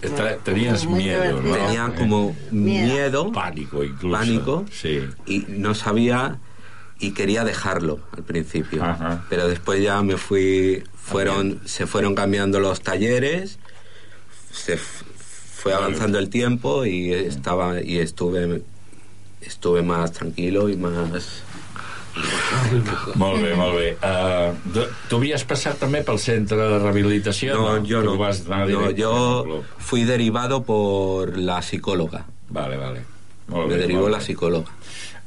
[0.01, 1.55] Te- Tenies Muy miedo, ¿no?
[1.57, 2.87] tenía como Miedo.
[2.95, 4.17] miedo Pánico, incluso.
[4.17, 4.64] Pánico.
[4.71, 5.01] Sí.
[5.27, 6.38] y no sabía
[7.01, 9.25] y quería dejarlo al principio Ajá.
[9.29, 13.59] pero después ya me fui fueron se fueron cambiando los talleres
[14.53, 15.05] se f-
[15.53, 18.62] fue avanzando el tiempo y estaba y estuve
[19.41, 21.43] estuve más tranquilo y más
[23.18, 23.88] Molt bé, molt bé.
[24.02, 24.54] Uh,
[25.09, 27.54] tu- havies passat també pel centre de rehabilitació?
[27.59, 33.04] no yo Tu no, Vas anar No, yo fui derivado por la psicóloga Vale, vale.
[33.48, 34.24] Molt me bé, derivó molt la bé.
[34.24, 34.72] psicóloga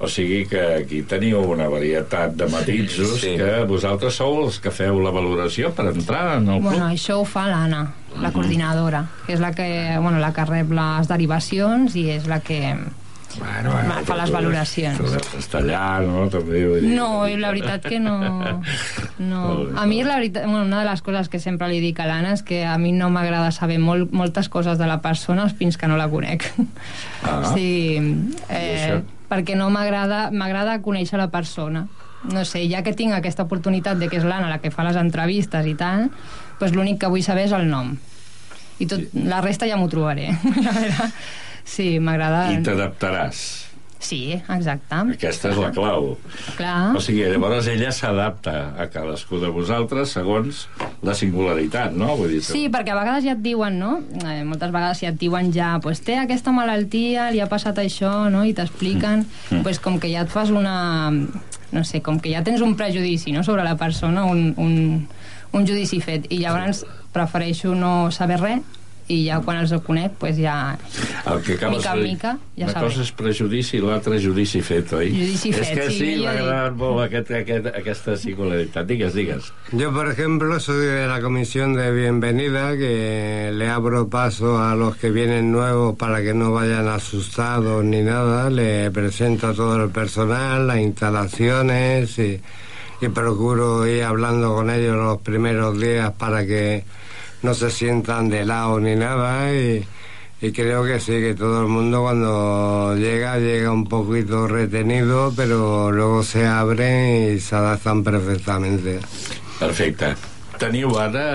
[0.01, 3.35] O sigui que aquí teniu una varietat de matisos Sí.
[3.37, 6.71] que vosaltres sou els que feu la valoració per entrar en el club.
[6.71, 7.83] Bueno, això ho fa l'Anna,
[8.19, 9.67] la coordinadora, que és la que,
[10.01, 12.73] bueno, la que rep les derivacions i és la que
[13.39, 14.99] Bueno, bueno, fa les valoracions.
[15.37, 16.25] Està allà, no?
[16.31, 18.17] També, vull dir, No, la veritat que no...
[19.19, 19.41] no.
[19.81, 22.35] A mi, la veritat, bueno, una de les coses que sempre li dic a l'Anna
[22.35, 25.87] és que a mi no m'agrada saber molt, moltes coses de la persona fins que
[25.87, 26.49] no la conec.
[27.23, 27.41] Ah.
[27.55, 27.97] Sí,
[28.49, 31.87] eh, perquè no m'agrada m'agrada conèixer la persona.
[32.31, 34.97] No sé, ja que tinc aquesta oportunitat de que és l'Anna la que fa les
[34.99, 36.09] entrevistes i tal,
[36.59, 37.95] doncs l'únic que vull saber és el nom.
[38.81, 40.31] I tot, la resta ja m'ho trobaré.
[40.61, 41.09] A veure,
[41.71, 42.47] sí, m'agrada...
[42.51, 43.41] I t'adaptaràs.
[44.01, 44.97] Sí, exacte.
[45.13, 46.15] Aquesta és la clau.
[46.57, 46.95] Clar.
[46.97, 50.63] O sigui, llavors ella s'adapta a cadascú de vosaltres segons
[51.05, 52.15] la singularitat, no?
[52.17, 53.91] Vull dir, Sí, perquè a vegades ja et diuen, no?
[54.25, 58.09] Eh, moltes vegades ja et diuen ja, pues té aquesta malaltia, li ha passat això,
[58.33, 58.41] no?
[58.43, 59.61] I t'expliquen, Mm.
[59.61, 61.11] pues com que ja et fas una...
[61.71, 65.07] No sé, com que ja tens un prejudici, no?, sobre la persona, un, un,
[65.53, 66.25] un judici fet.
[66.33, 66.81] I llavors
[67.13, 68.65] prefereixo no saber res
[69.07, 70.77] i ja quan els conec, pues ja...
[71.25, 72.87] El que acabes mica de en dir, mica, ja una sabem.
[72.89, 75.09] cosa és prejudici i l'altra judici fet, oi?
[75.11, 78.87] Judici és fet, que sí, m'ha agradat molt aquest, aquest, aquesta singularitat.
[78.87, 79.51] Digues, digues.
[79.71, 84.95] Yo, por ejemplo, soy de la comisión de bienvenida que le abro paso a los
[84.97, 88.49] que vienen nuevos para que no vayan asustados ni nada.
[88.49, 92.41] Le presento a todo el personal, las instalaciones y,
[93.01, 96.83] y procuro ir hablando con ellos los primeros días para que
[97.41, 99.53] no se sientan de lado ni nada.
[99.53, 99.85] Y,
[100.41, 105.91] y creo que sí, que todo el mundo cuando llega, llega un poquito retenido, pero
[105.91, 108.99] luego se abren y se adaptan perfectamente.
[109.59, 110.15] Perfecte.
[110.61, 111.25] Teniu ara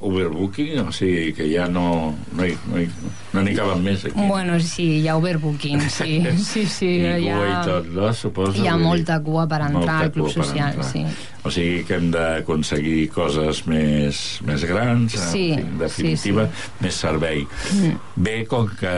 [0.00, 0.78] overbooking?
[0.86, 2.86] O sigui, que ja no no hi, no hi,
[3.34, 4.26] no n'hi caben més aquí.
[4.30, 6.20] Bueno, sí, hi ha overbooking, sí.
[6.46, 7.62] Sí, sí, I hi cua i ha...
[7.66, 8.10] tot, no?
[8.16, 8.56] Suposo.
[8.62, 10.90] Hi ha molta cua per entrar al Club Social, entrar.
[10.92, 11.04] sí.
[11.46, 16.48] O sigui que hem d'aconseguir coses més, més grans, en Sí, fi, en definitiva,
[16.82, 17.44] més servei.
[17.76, 17.92] Mm.
[18.26, 18.94] Bé, com que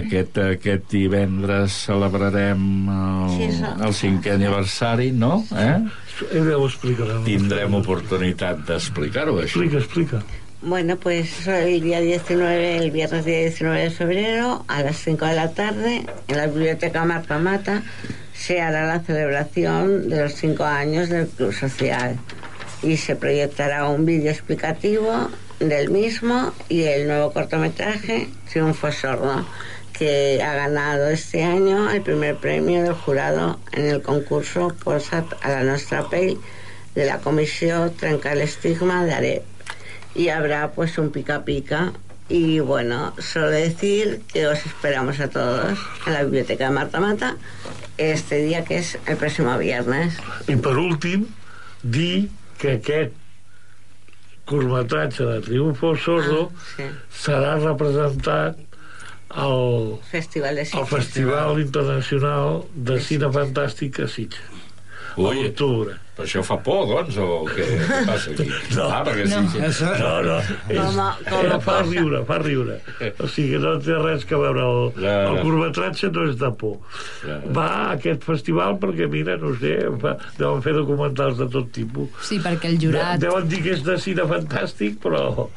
[0.00, 2.64] aquest, aquest divendres celebrarem
[2.96, 3.50] el, Sí,
[3.86, 5.44] el cinquè aniversari, no?
[5.54, 5.76] Eh?
[6.30, 7.18] Ella ho explicarà.
[7.26, 9.62] Tindrem oportunitat d'explicar-ho, això.
[9.62, 10.22] Explica, explica.
[10.64, 15.34] Bueno, pues el día 19, el viernes día 19 de febrero, a las 5 de
[15.34, 17.82] la tarde, en la biblioteca Marta Mata,
[18.32, 22.16] se hará la celebración de los 5 años del Club Social
[22.82, 29.44] y se proyectará un vídeo explicativo del mismo y el nuevo cortometraje Triunfo Sordo,
[30.02, 35.48] que ha ganado este año el primer premio del jurado en el concurso Posat a
[35.50, 36.38] la Nostra Pell
[36.96, 39.42] de la Comisión Trenca el Estigma de AREP
[40.16, 41.92] y habrá pues un pica pica
[42.28, 47.36] y bueno, solo decir que os esperamos a todos en la biblioteca de Marta Mata
[47.96, 50.16] este día que es el próximo viernes.
[50.48, 51.28] I per últim,
[51.84, 52.26] dir
[52.58, 53.14] que aquest
[54.50, 56.90] curtmetratge de Triunfo Sordo Sí.
[57.22, 58.58] serà representat
[59.34, 60.88] al, Festival de al Sitges.
[60.88, 64.48] Festival Internacional de Cine Fantàstic a Sitges.
[65.12, 65.98] A Ui, l'octubre.
[66.16, 68.46] però això fa por, doncs, o què, què passa aquí?
[68.76, 68.86] No.
[68.88, 69.40] ah, perquè sí,
[69.76, 69.88] sí.
[70.00, 70.36] No, no,
[70.72, 72.78] és, Com a- com a eh, fa riure, fa riure.
[73.20, 74.62] O sigui, no té res que veure.
[74.64, 75.42] El, Ja, el ja.
[75.44, 76.78] curtmetratge no és de por.
[77.26, 77.52] Ja, ja.
[77.58, 82.08] Va a aquest festival perquè, mira, no sé, fa, deuen fer documentals de tot tipus.
[82.24, 83.18] Sí, perquè el jurat...
[83.20, 85.50] De, deuen dir que és de cine fantàstic, però...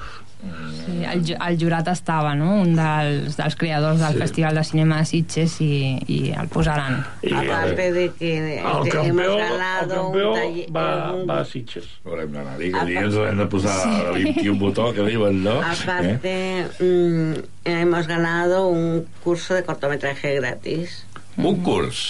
[0.86, 4.20] Sí, el, el jurat estava, no?, un dels, dels creadors del Sí.
[4.20, 5.72] Festival de Cinema de Sitges i,
[6.08, 7.00] i el posaran.
[7.24, 10.68] I, Aparte de que el hemos campió, el ganado campió un taller...
[10.76, 11.88] va, un- va a Sitges.
[12.06, 12.58] Haurem d'anar.
[12.60, 14.24] Digue, digue'ns, hem de posar sí.
[14.24, 15.56] 21 botó, que diuen, no?
[15.62, 15.66] Eh?
[15.74, 17.34] Aparte, mm,
[17.66, 21.06] hemos ganado un curso de cortometraje gratis.
[21.38, 22.04] Un curs.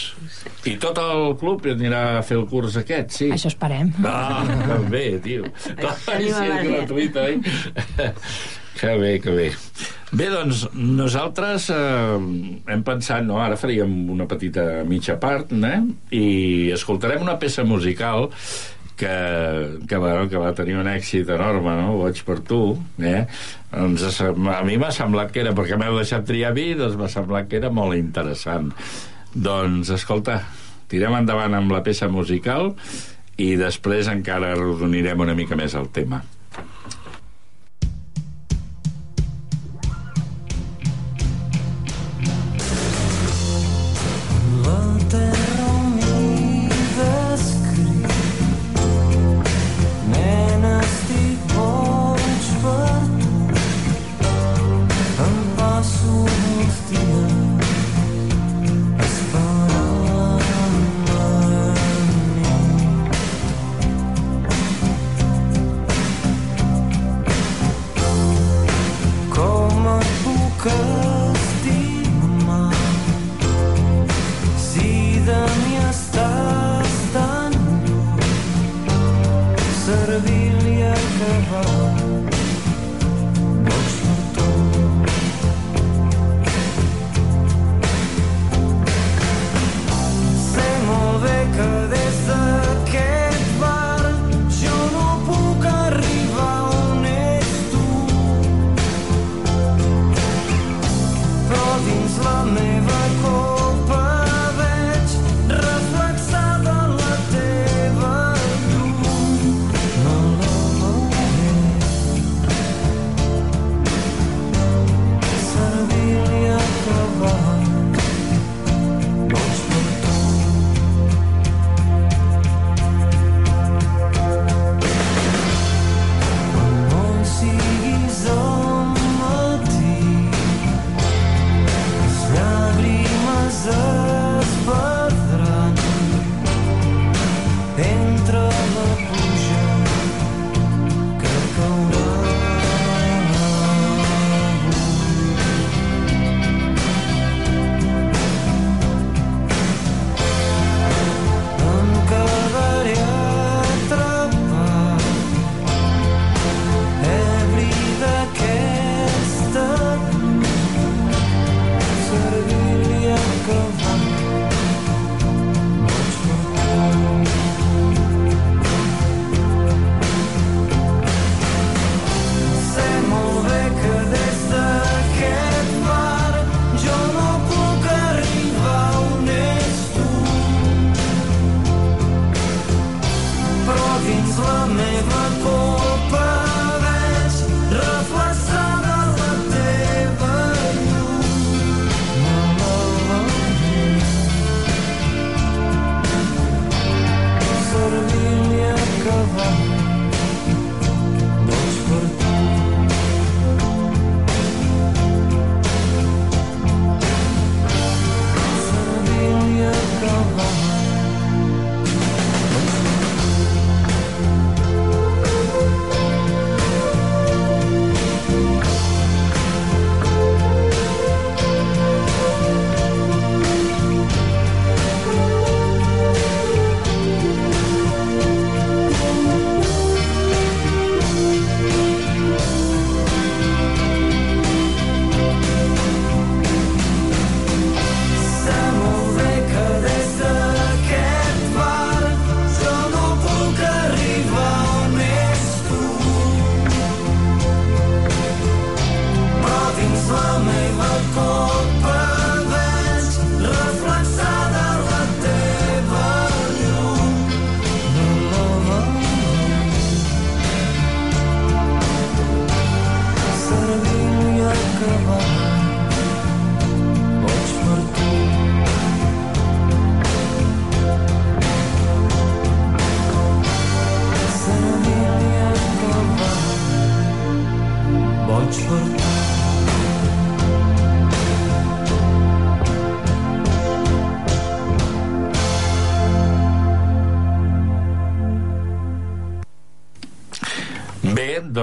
[0.70, 3.32] I tot el club anirà a fer el curs aquest, sí?
[3.34, 3.90] Això esperem.
[4.06, 5.50] Ah, que bé, tio.
[6.12, 7.42] Ai, sí, gratuït, oi?
[8.76, 9.50] Que bé, que bé.
[10.12, 12.18] Bé, doncs, nosaltres eh,
[12.74, 15.80] hem pensat, no?, ara faríem una petita mitja part, eh?
[16.12, 16.26] I
[16.76, 18.30] escoltarem una peça musical
[19.00, 19.16] que,
[19.88, 21.98] que, bueno, que va tenir un èxit enorme, no?
[22.04, 22.62] Boig per tu,
[23.00, 23.26] eh?
[23.72, 27.50] Doncs a mi m'ha semblat que era, perquè m'heu deixat triar mi, doncs m'ha semblat
[27.52, 28.72] que era molt interessant.
[29.36, 30.40] Doncs, escolta,
[30.88, 32.72] tirem endavant amb la peça musical
[33.36, 36.22] i després encara arrodonirem una mica més el tema.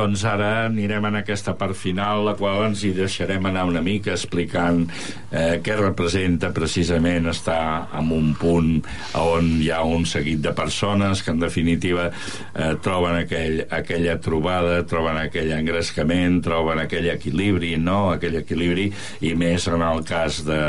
[0.03, 4.11] Doncs ara anirem en aquesta part final, la qual ens hi deixarem anar una mica
[4.17, 4.89] explicant
[5.33, 8.83] eh, què representa precisament estar en un punt
[9.19, 14.83] on hi ha un seguit de persones que en definitiva eh, troben aquell, aquella trobada,
[14.89, 18.13] troben aquell engrescament, troben aquell equilibri, no?
[18.17, 18.91] aquell equilibri,
[19.25, 20.61] i més en el cas de,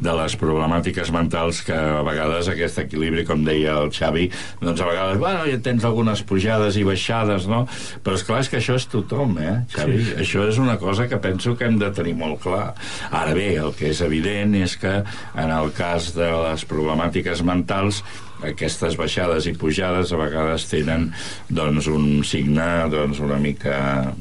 [0.00, 4.28] de les problemàtiques mentals que a vegades aquest equilibri, com deia el Xavi,
[4.62, 7.64] doncs a vegades, bueno, ja tens algunes pujades i baixades, no?
[8.04, 10.00] Però és clar és que això és tothom, eh, Xavi?
[10.04, 10.16] Sí.
[10.24, 12.72] Això és una cosa que penso que hem de tenir molt clar.
[13.10, 15.02] Ara bé, el que és evident és que
[15.34, 18.02] en el cas de les problemàtiques mentals
[18.44, 21.12] aquestes baixades i pujades a vegades tenen
[21.48, 24.12] doncs, un signe doncs, una mica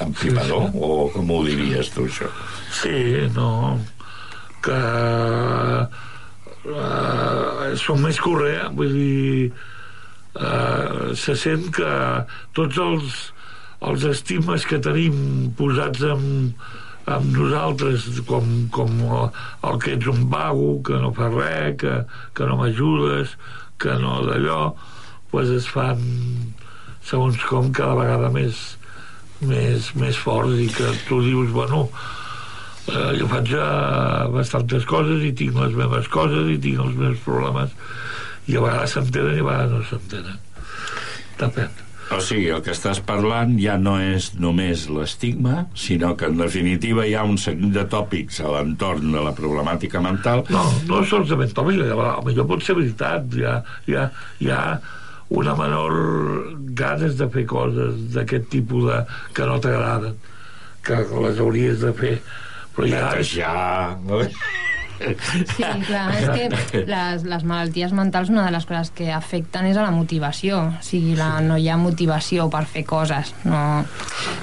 [0.00, 0.78] empipador, sí, sí.
[0.78, 2.28] o com ho diries tu, això?
[2.70, 3.78] Sí, no
[4.66, 4.80] que
[6.66, 11.92] uh, som més correa vull dir uh, se sent que
[12.56, 13.32] tots els
[13.86, 15.16] els estimes que tenim
[15.56, 16.22] posats en,
[17.06, 21.94] amb nosaltres com, com el, que ets un vago que no fa res que,
[22.34, 23.36] que no m'ajudes
[23.82, 24.60] que no d'allò
[25.30, 26.02] pues es fan
[27.06, 28.64] segons com cada vegada més
[29.46, 31.86] més, més forts i que tu dius, bueno
[32.90, 37.22] eh, jo faig eh, bastantes coses i tinc les meves coses i tinc els meus
[37.26, 37.74] problemes
[38.50, 40.38] i a vegades s'entenen i a vegades no s'entenen.
[41.38, 46.38] Depèn O sigui, el que estàs parlant ja no és només l'estigma, sinó que en
[46.38, 50.44] definitiva hi ha un seguit de tòpics a l'entorn de la problemàtica mental.
[50.54, 53.56] No, no solament tòpics, a millor pot ser veritat, hi ha,
[53.90, 54.06] hi ha,
[54.38, 54.60] hi ha
[55.34, 55.96] una menor
[56.78, 59.00] ganes de fer coses d'aquest tipus de,
[59.34, 60.14] que no t'agraden,
[60.86, 62.14] que les hauries de fer.
[62.76, 63.10] Però ja...
[64.96, 69.78] Sí, clar, és que les, les malalties mentals una de les coses que afecten és
[69.78, 70.62] a la motivació.
[70.70, 73.60] O sigui, la, no hi ha motivació per fer coses no...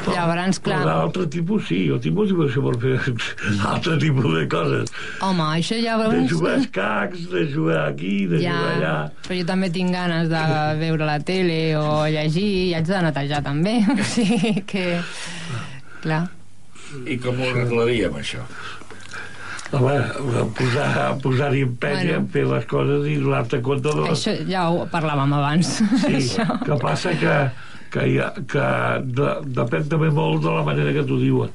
[0.07, 2.95] llavors, clar Però d'altre tipus sí, jo tinc motivació per fer
[3.71, 4.93] altre tipus de coses.
[5.25, 8.95] Home, això de llavors jugar a escacs, de jugar aquí, de ja, jugar allà.
[9.25, 10.43] Però jo també tinc ganes de
[10.81, 13.79] veure la tele o llegir i haig de netejar també.
[13.93, 14.85] O sigui que
[16.03, 16.25] clar.
[17.09, 18.43] I com ho arreglaríem, això?
[19.73, 19.95] Home,
[20.57, 22.13] posar, posar-hi empenya, Bueno.
[22.13, 22.31] bueno.
[22.33, 24.11] fer les coses i donar-te compte de les...
[24.19, 25.71] això ja ho parlàvem abans
[26.03, 26.45] Sí, això.
[26.65, 27.37] que passa que,
[27.93, 28.67] que, hi ha, que
[29.17, 31.49] de, depèn també molt de la manera que t'ho diuen.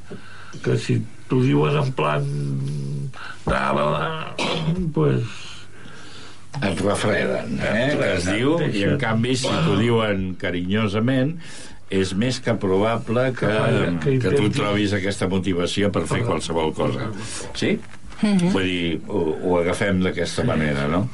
[0.65, 0.99] Que si
[1.29, 2.27] t'ho diuen en plan...
[4.95, 5.23] Pues,
[6.65, 7.95] Et refreden, eh?
[8.01, 11.37] Que es diu, i en canvi, si t'ho diuen carinyosament,
[11.95, 16.73] és més que probable que, Que- que que tu trobis aquesta motivació per fer qualsevol
[16.77, 17.07] cosa.
[17.57, 17.77] Sí?
[18.51, 21.05] Vull dir, ho, ho agafem d'aquesta manera, no?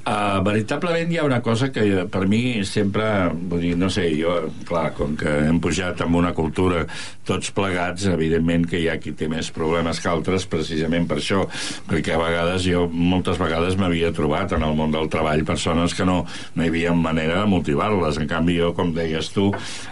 [0.00, 4.32] Uh, veritablement hi ha una cosa que per mi sempre, vull dir, no sé, jo,
[4.64, 6.86] clar, com que hem pujat amb una cultura
[7.28, 11.42] tots plegats, evidentment que hi ha qui té més problemes que altres precisament per això,
[11.90, 16.08] perquè a vegades jo moltes vegades m'havia trobat en el món del treball persones que
[16.08, 16.22] no,
[16.56, 19.50] no hi havia manera de motivar-les, en canvi jo, com deies tu,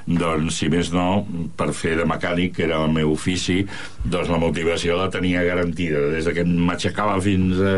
[0.09, 1.27] doncs si més no,
[1.61, 3.61] per fer de mecànic, que era el meu ofici,
[4.09, 7.77] doncs la motivació la tenia garantida, des de que m'aixecava fins a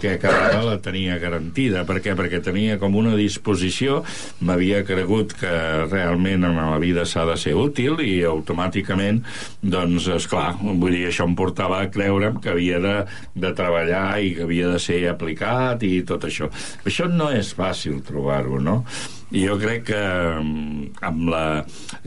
[0.00, 1.65] que acabava la tenia garantida.
[1.86, 2.14] Per què?
[2.18, 4.02] Perquè tenia com una disposició,
[4.46, 5.52] m'havia cregut que
[5.90, 9.22] realment en la vida s'ha de ser útil i automàticament,
[9.62, 12.96] doncs, és clar, vull dir, això em portava a creure'm que havia de,
[13.34, 16.50] de treballar i que havia de ser aplicat i tot això.
[16.86, 18.82] Això no és fàcil trobar-ho, no?
[19.36, 20.00] I jo crec que,
[20.40, 21.44] mm, amb la,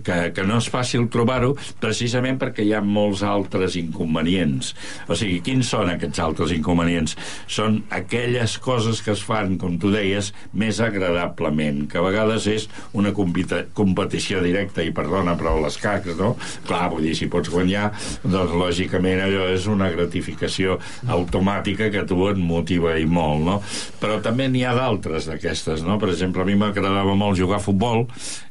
[0.03, 4.73] que, que no és fàcil trobar-ho precisament perquè hi ha molts altres inconvenients
[5.07, 7.15] o sigui, quins són aquests altres inconvenients?
[7.49, 12.67] són aquelles coses que es fan, com tu deies més agradablement, que a vegades és
[12.97, 16.35] una competició directa i perdona, però les cacs, no?
[16.67, 17.89] clar, vull dir, si pots guanyar
[18.23, 20.77] doncs lògicament allò és una gratificació
[21.07, 23.57] automàtica que tu et motiva i molt, no?
[24.01, 25.97] Però també n'hi ha d'altres d'aquestes, no?
[26.01, 28.05] Per exemple, a mi m'agradava molt jugar a futbol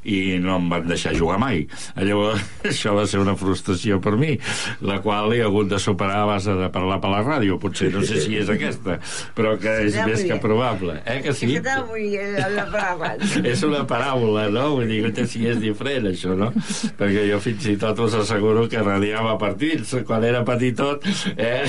[0.09, 1.64] i no em van deixar jugar mai.
[1.97, 4.37] Llavors, això va ser una frustració per mi,
[4.85, 7.59] la qual he hagut de superar a base de parlar per la ràdio.
[7.61, 8.99] Potser no sé si és aquesta,
[9.37, 10.99] però que és més que probable.
[11.05, 11.51] Eh, que sí?
[11.59, 13.16] Para
[13.53, 14.69] és una paràbola, no?
[14.79, 16.51] Vull dir, que si és diferent, això, no?
[16.99, 21.07] Perquè jo fins i tot us asseguro que radiava partits quan era petitot,
[21.37, 21.66] eh?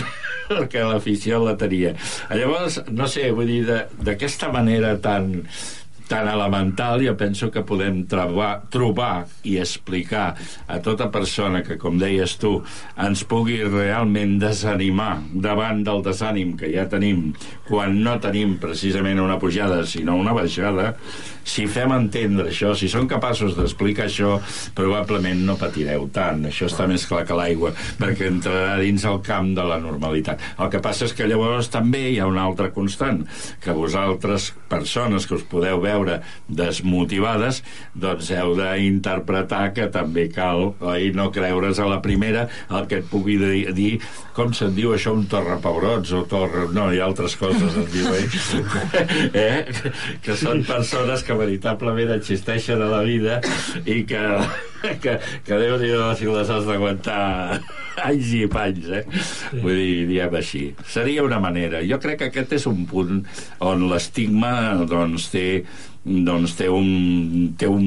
[0.50, 1.94] perquè l'afició la tenia.
[2.34, 3.62] Llavors, no sé, vull dir,
[4.06, 5.32] d'aquesta manera tan
[6.10, 10.34] tan elemental, jo penso que podem trobar, trobar i explicar
[10.68, 12.58] a tota persona que, com deies tu,
[13.00, 17.30] ens pugui realment desanimar davant del desànim que ja tenim
[17.70, 20.96] quan no tenim precisament una pujada, sinó una baixada,
[21.50, 24.36] si fem entendre això, si som capaços d'explicar això,
[24.78, 26.44] probablement no patireu tant.
[26.50, 30.42] Això està més clar que l'aigua, perquè entrarà dins el camp de la normalitat.
[30.60, 33.24] El que passa és que llavors també hi ha una altra constant,
[33.64, 35.99] que vosaltres, persones que us podeu veure
[36.48, 37.62] desmotivades,
[37.94, 43.10] doncs heu d'interpretar que també cal, oi, no creure's a la primera el que et
[43.10, 43.38] pugui
[43.76, 43.92] dir,
[44.38, 46.68] com se'n diu això, un torrepebrots o torre...
[46.76, 48.28] No, hi ha altres coses, es diu, eh?
[49.46, 49.92] eh?
[50.24, 53.40] Que són persones que veritablement existeixen a la vida
[53.86, 54.24] i que,
[55.04, 55.16] que,
[55.46, 57.60] que déu nhi si les has d'aguantar
[58.06, 59.04] anys i panys, eh?
[59.60, 60.64] Vull dir, diem així.
[60.88, 61.84] Seria una manera.
[61.86, 63.24] Jo crec que aquest és un punt
[63.66, 64.54] on l'estigma
[64.90, 65.46] doncs, té,
[66.06, 67.86] doncs, té un, té un,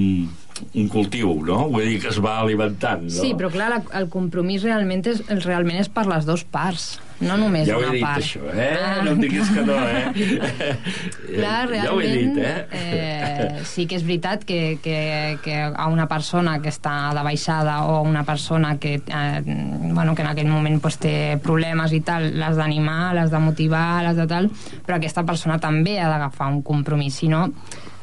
[0.74, 1.66] un cultiu, no?
[1.72, 3.14] Vull dir que es va alimentant, no?
[3.14, 7.36] Sí, però clar, la, el compromís realment és, realment és per les dues parts, no
[7.38, 8.22] només ja ho una he dit, part.
[8.22, 8.70] això, eh?
[8.82, 9.02] Ah.
[9.04, 10.72] No em diguis que no, eh?
[11.36, 12.80] Clar, realment, ja ho he dit, eh?
[12.80, 14.96] eh, sí que és veritat que, que,
[15.44, 20.26] que a una persona que està de baixada o una persona que, eh, bueno, que
[20.26, 24.26] en aquell moment pues, té problemes i tal, l'has d'animar, l'has de motivar, l'has de
[24.30, 24.50] tal,
[24.82, 27.46] però aquesta persona també ha d'agafar un compromís, si no,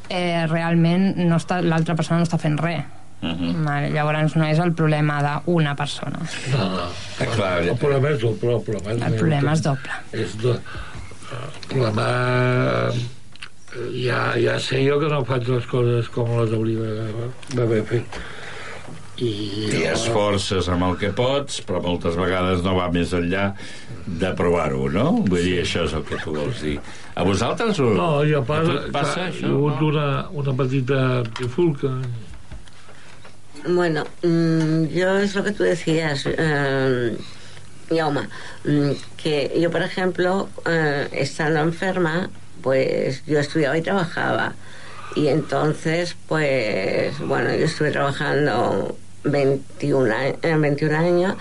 [0.09, 2.83] eh, realment no està- l'altra persona no està fent res.
[3.21, 3.65] Mhm.
[3.65, 6.19] Vale, llavors no és el problema d'una persona.
[6.53, 6.85] No, no.
[7.19, 8.53] Eh, clar, el problema és doble.
[8.55, 9.91] El problema El problema és doble.
[10.13, 10.53] és do...
[10.53, 12.05] el problema
[13.93, 16.79] ja, ja sé jo que no faig les coses com les hauria
[17.53, 18.19] d'haver fet.
[19.19, 19.31] I,
[19.81, 23.49] I esforces amb el que pots, però moltes vegades no va més enllà
[24.07, 25.09] de provar-ho, no?
[25.27, 26.77] Vull dir, això és el que tu vols dir.
[27.19, 27.89] A vosaltres ho...
[27.97, 29.43] No, i a a part, tu et passa, clar, això?
[29.43, 29.89] hi ha hagut no?
[29.91, 30.07] una,
[30.43, 31.01] una petita
[31.35, 31.93] trifulca.
[33.67, 37.17] Bueno, mm, yo es lo que tú decías, eh,
[37.89, 38.29] Yauma,
[38.63, 42.29] mm, que yo, por ejemplo, eh, estando enferma,
[42.61, 44.53] pues yo estudiaba y trabajaba.
[45.15, 51.35] Y entonces, pues, bueno, yo estuve trabajando 21, a- eh, 21 años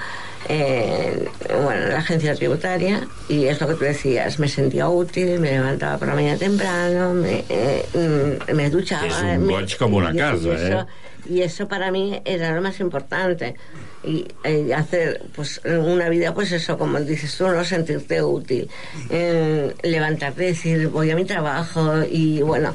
[0.49, 1.29] en,
[1.63, 5.51] bueno, en la agencia tributaria y es lo que tú decías, me sentía útil, me
[5.53, 9.07] levantaba por la mañana temprano, me, eh, me duchaba.
[9.07, 10.87] És un me- goig com una y casa, eso- eh?
[11.29, 13.55] y eso para mí era lo más importante
[14.03, 18.69] y, eh, hacer pues una vida pues eso como dices tú no sentirte útil
[19.11, 22.75] eh, levantarte y decir voy a mi trabajo y bueno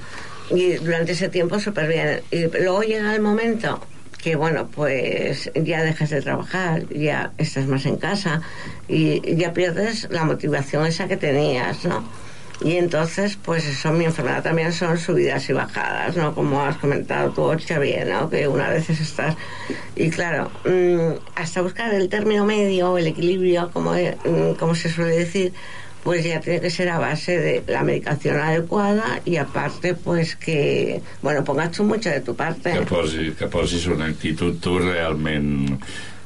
[0.52, 3.80] y durante ese tiempo súper bien y luego llega el momento
[4.24, 8.42] que bueno pues ya dejas de trabajar ya estás más en casa
[8.88, 12.04] y ya pierdes la motivación esa que tenías no
[12.64, 16.34] y entonces, pues eso, mi enfermedad también son subidas y bajadas, ¿no?
[16.34, 18.30] Como has comentado tú, Xavier, ¿no?
[18.30, 19.36] Que una vez estás...
[19.98, 25.18] Y claro, mm, hasta buscar el término medio, el equilibrio, como, mm, como se suele
[25.18, 25.52] decir,
[26.04, 31.02] pues ya tiene que ser a base de la medicación adecuada y aparte, pues que,
[31.22, 32.74] bueno, pongas tú mucho de tu parte.
[32.74, 35.80] Que, posi, que posis una actitud tu realment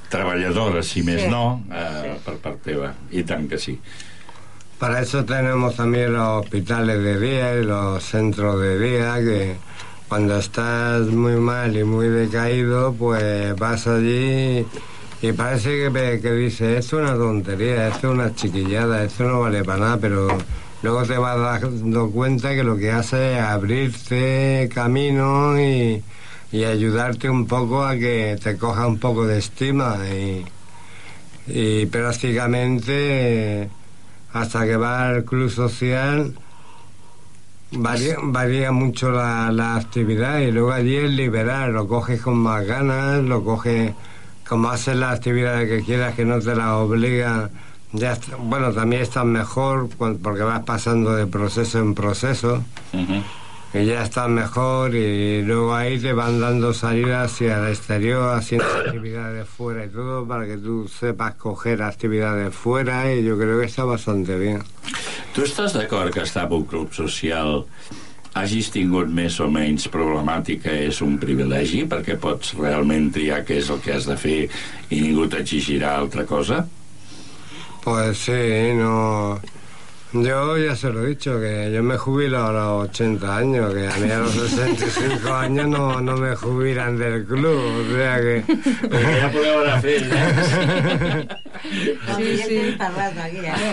[0.09, 1.27] treballadora, si més Sí.
[1.29, 2.21] no, eh, Sí.
[2.25, 2.93] per part teva.
[3.11, 3.79] I tant que sí.
[4.79, 9.55] Para eso tenemos también los hospitales de día y los centros de día que
[10.07, 14.65] cuando estás muy mal y muy decaído, pues vas allí y
[15.35, 19.63] parece que, que dices, esto es una tontería, esto es una chiquillada, esto no vale
[19.63, 20.27] para nada, pero
[20.83, 26.03] luego te vas dando cuenta que lo que hace es abrirte camino y,
[26.51, 30.45] y ayudarte un poco a que te coja un poco de estima y,
[31.47, 33.69] y prácticamente
[34.33, 36.33] hasta que va al club social
[37.71, 42.65] varía, varía mucho la, la actividad y luego allí es liberar, lo coges con más
[42.65, 43.93] ganas, lo coges
[44.47, 47.49] como haces la actividad que quieras que no te la obliga.
[47.93, 53.23] Ya, est- bueno, también estás mejor porque vas pasando de proceso en proceso Uh -huh.
[53.73, 58.65] y ya estás mejor y luego ahí te van dando salidas hacia el exterior, haciendo
[58.85, 63.65] actividades fuera y todo para que tú sepas coger actividades fuera y yo creo que
[63.67, 64.63] está bastante bien.
[65.33, 67.63] Tu estàs d'acord que estar en un club social
[68.37, 73.69] hagis tingut més o menys problemàtica és un privilegi perquè pots realment triar què és
[73.73, 76.63] el que has de fer i ningú t'exigirà altra cosa?
[77.83, 79.39] Pues sí, no...
[80.13, 83.87] Yo ya se lo he dicho, que yo me jubilo a los 80 años, que
[83.87, 88.43] a mí a los 65 años no, no me jubilan del club, o sea que...
[89.33, 91.27] Podeu anar fent, eh?
[92.17, 92.77] Sí, sí.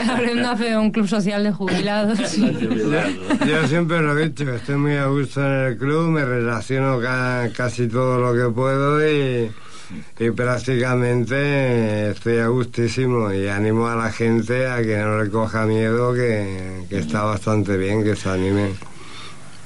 [0.09, 2.18] Habrem de fer un club social de jubilados.
[2.37, 7.49] Yo siempre lo he dicho, estoy muy a gusto en el club, me relaciono ca-
[7.57, 9.51] casi todo lo que puedo y,
[10.18, 15.66] y prácticamente estoy a gustísimo y animo a la gente a que no le coja
[15.66, 18.74] miedo, que, que está bastante bien, que se anime.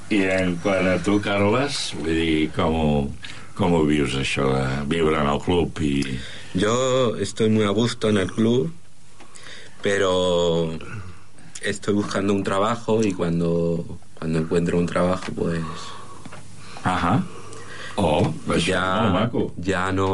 [0.09, 3.11] I en quant a tu, Carles, vull dir, com
[3.53, 6.01] com ho vius, això de viure en el club i...
[6.57, 8.71] Yo estoy muy a gusto en el club,
[9.83, 10.73] pero
[11.61, 13.85] estoy buscando un trabajo y cuando,
[14.17, 15.61] cuando encuentro un trabajo, pues
[16.83, 17.21] Ahà.
[17.99, 19.41] Oh, això ya, és molt maco.
[19.65, 20.09] ya no,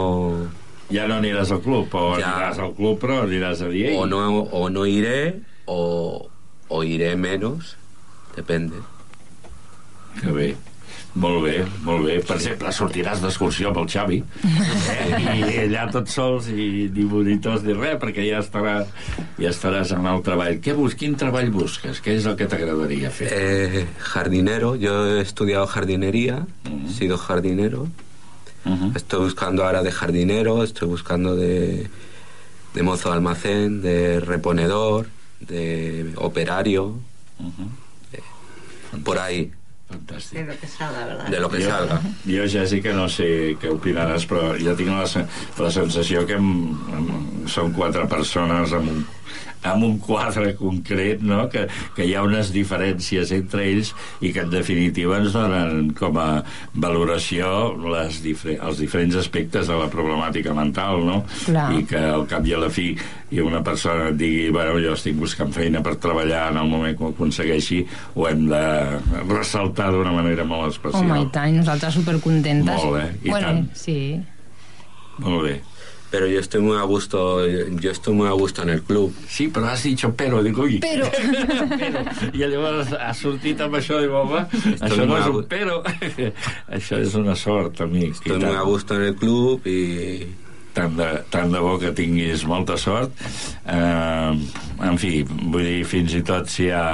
[0.92, 2.28] Ja no aniràs al club, o Ja.
[2.34, 3.96] aniràs al club, però aniràs a dir...
[3.98, 4.20] o no,
[4.52, 6.28] o no iré o,
[6.70, 7.76] o iré menos,
[8.36, 8.78] depende.
[10.22, 10.56] Que bé.
[11.16, 12.18] Molt bé, molt bé.
[12.28, 15.38] Per exemple, sortiràs d'excursió amb el Xavi eh?
[15.40, 18.74] i allà tots sols i ni monitors ni res, perquè ja, estarà,
[19.40, 20.60] ja estaràs en el treball.
[20.60, 22.02] Què bus quin treball busques?
[22.04, 23.30] Què és el que t'agradaria fer?
[23.32, 27.88] Eh, jardinero, yo he estudiado jardinería, he sido jardinero.
[28.66, 28.96] Uh -huh.
[28.96, 31.88] Estoy buscando ahora de jardinero, estoy buscando de,
[32.74, 35.08] de mozo de almacén, de reponedor,
[35.40, 36.96] de operario,
[37.38, 39.04] Uh -huh.
[39.04, 39.52] por ahí,
[39.96, 40.40] Fantàstic.
[40.40, 41.28] De lo que salga, ¿verdad?
[41.32, 42.00] de lo que jo, salga.
[42.26, 43.28] Jo, Jessica, no sé
[43.62, 45.26] què opinaràs, però jo tinc la,
[45.66, 46.50] la sensació que em,
[47.00, 47.12] em,
[47.52, 49.06] són quatre persones amb un,
[49.66, 51.46] amb un quadre concret, no?
[51.50, 51.66] que,
[51.96, 56.30] que hi ha unes diferències entre ells i que en definitiva ens donen com a
[56.74, 61.22] valoració les difer els diferents aspectes de la problemàtica mental, no?
[61.46, 61.70] Clar.
[61.76, 62.92] I que al cap i a la fi
[63.36, 66.98] i una persona et digui, bueno, jo estic buscant feina per treballar en el moment
[66.98, 67.82] que ho aconsegueixi,
[68.16, 68.64] ho hem de
[69.32, 71.04] ressaltar d'una manera molt especial.
[71.04, 72.70] Home, i tant, nosaltres supercontentes.
[72.70, 73.66] Molt bé, i bueno, tant.
[73.82, 74.00] Sí.
[75.26, 75.56] Molt bé.
[76.12, 79.14] Pero yo estoy muy a gusto, yo estoy muy a gusto en el club.
[79.28, 80.80] Sí, però has dit pero, dic, ui.
[80.80, 81.10] Però...
[81.78, 82.06] pero.
[82.32, 84.46] I llavors ha sortit amb això, dic, home,
[84.80, 85.82] això no és un pero.
[86.78, 88.16] això és una sort, amic.
[88.26, 90.28] i Estoy muy a gusto en el club y
[90.76, 93.16] tant de, tant de bo que tinguis molta sort
[93.72, 94.32] eh,
[94.90, 96.86] en fi, vull dir fins i tot si hi ha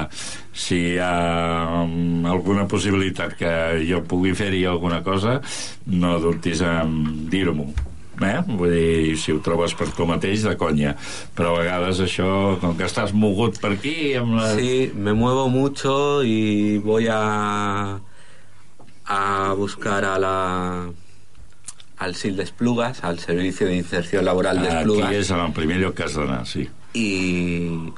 [0.52, 1.14] si hi ha
[1.82, 3.54] um, alguna possibilitat que
[3.88, 5.40] jo pugui fer-hi alguna cosa
[5.88, 7.00] no dubtis en
[7.32, 7.72] dir-m'ho
[8.24, 8.40] eh?
[8.48, 10.96] vull dir, si ho trobes per tu mateix de conya,
[11.38, 14.54] però a vegades això com que estàs mogut per aquí amb la...
[14.56, 18.00] sí, me muevo mucho y voy a
[19.06, 20.90] a buscar a la
[22.02, 25.52] al SIL de Esplugas, al Servicio de Inserción Laboral de aquí Esplugas és en el
[25.54, 27.92] primer lloc que has d'anar, sí y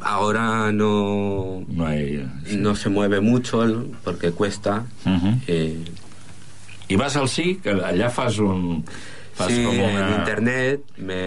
[0.00, 2.56] ahora no no, hi, sí.
[2.56, 3.64] no se mueve mucho
[4.04, 5.40] porque cuesta Uh -huh.
[5.46, 5.84] eh,
[6.88, 7.28] i vas al
[7.62, 8.84] que allà fas un
[9.36, 10.02] fas sí, com una...
[10.02, 11.22] en internet me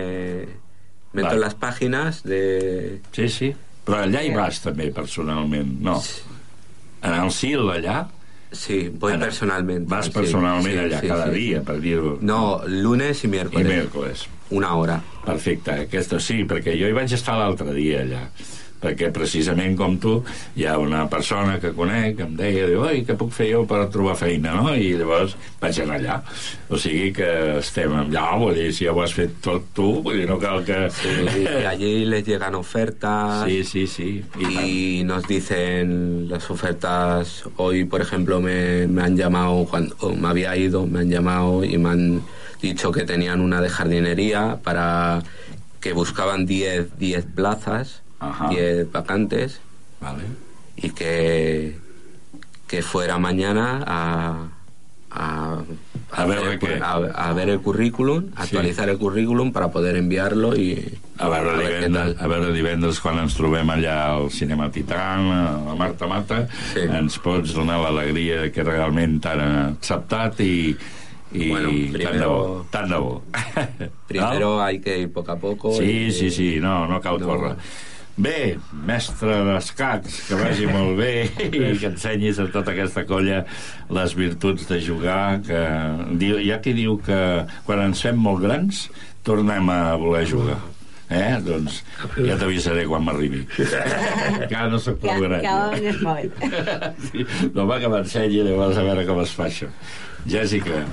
[1.14, 3.54] meto las páginas de Sí, sí.
[3.86, 5.96] Però allà hi vas també, personalment, no?
[7.02, 8.04] En el CIL, allà?
[8.52, 11.36] sí, voy Ara, personalmente Vas sí, personalment sí, allà, sí, cada sí.
[11.38, 12.16] dia, per dir-ho.
[12.22, 14.24] no, lunes I miércoles miércoles.
[14.50, 14.96] una hora
[15.26, 18.24] Perfecte, aquesta sí, perquè jo hi vaig estar l'altre dia allà
[18.80, 20.20] perquè precisament com tu
[20.56, 23.66] hi ha una persona que conec que em deia, diu, oi, què puc fer jo
[23.70, 24.74] per trobar feina, no?
[24.76, 26.20] I llavors vaig anar allà.
[26.70, 30.20] O sigui que estem allà, vull dir, si ja ho has fet tot tu, vull
[30.22, 30.88] dir, no cal que...
[31.10, 34.24] y, y allí les llegan ofertas Sí, sí, sí.
[34.40, 40.28] I y nos dicen las ofertas hoy por ejemplo me, me han llamado cuando me
[40.28, 42.22] había ido me han llamado y me han
[42.62, 45.24] dicho que tenían una de jardinería para
[45.80, 48.50] que buscaban 10 10 plazas Ajá.
[48.50, 49.62] 10 vacantes
[50.02, 50.24] Vale.
[50.76, 51.78] y que
[52.68, 54.48] que fuera mañana a
[55.12, 55.58] a,
[56.12, 56.80] A ver hacer el qué.
[56.84, 56.94] a-
[57.30, 61.68] a ver el currículum, actualizar el currículum para poder enviarlo y A veure, a ver
[61.82, 66.48] divendres, a veure divendres quan ens trobem allà al Cinema Titan, a la Marta Mata,
[66.74, 66.82] Sí.
[66.86, 69.42] ens pots donar l'alegria que realment t'han
[69.74, 70.78] acceptat i,
[71.34, 72.68] i Bueno, tant de primero- bo.
[72.70, 73.24] De bo.
[74.08, 75.74] Primero hay que ir poco a poco.
[75.74, 77.56] Sí, y- sí, sí, no, no cal No.
[78.20, 81.12] Bé, mestre d'escacs, que vagi molt bé
[81.48, 83.46] i que ensenyis a tota aquesta colla
[83.96, 85.62] les virtuts de jugar, que
[86.20, 87.20] diu, hi ha qui diu que
[87.68, 88.90] quan ens fem molt grans
[89.24, 90.58] tornem a voler jugar.
[91.10, 91.40] Eh?
[91.42, 91.80] Doncs
[92.20, 93.46] ja t'avisaré quan m'arribi.
[93.56, 95.40] que ara no soc Que, prou gran.
[95.42, 96.44] que on es molt.
[97.08, 97.24] Sí,
[97.56, 99.72] no va que m'ensenyi llavors a veure com es fa això.
[100.30, 100.84] Jessica,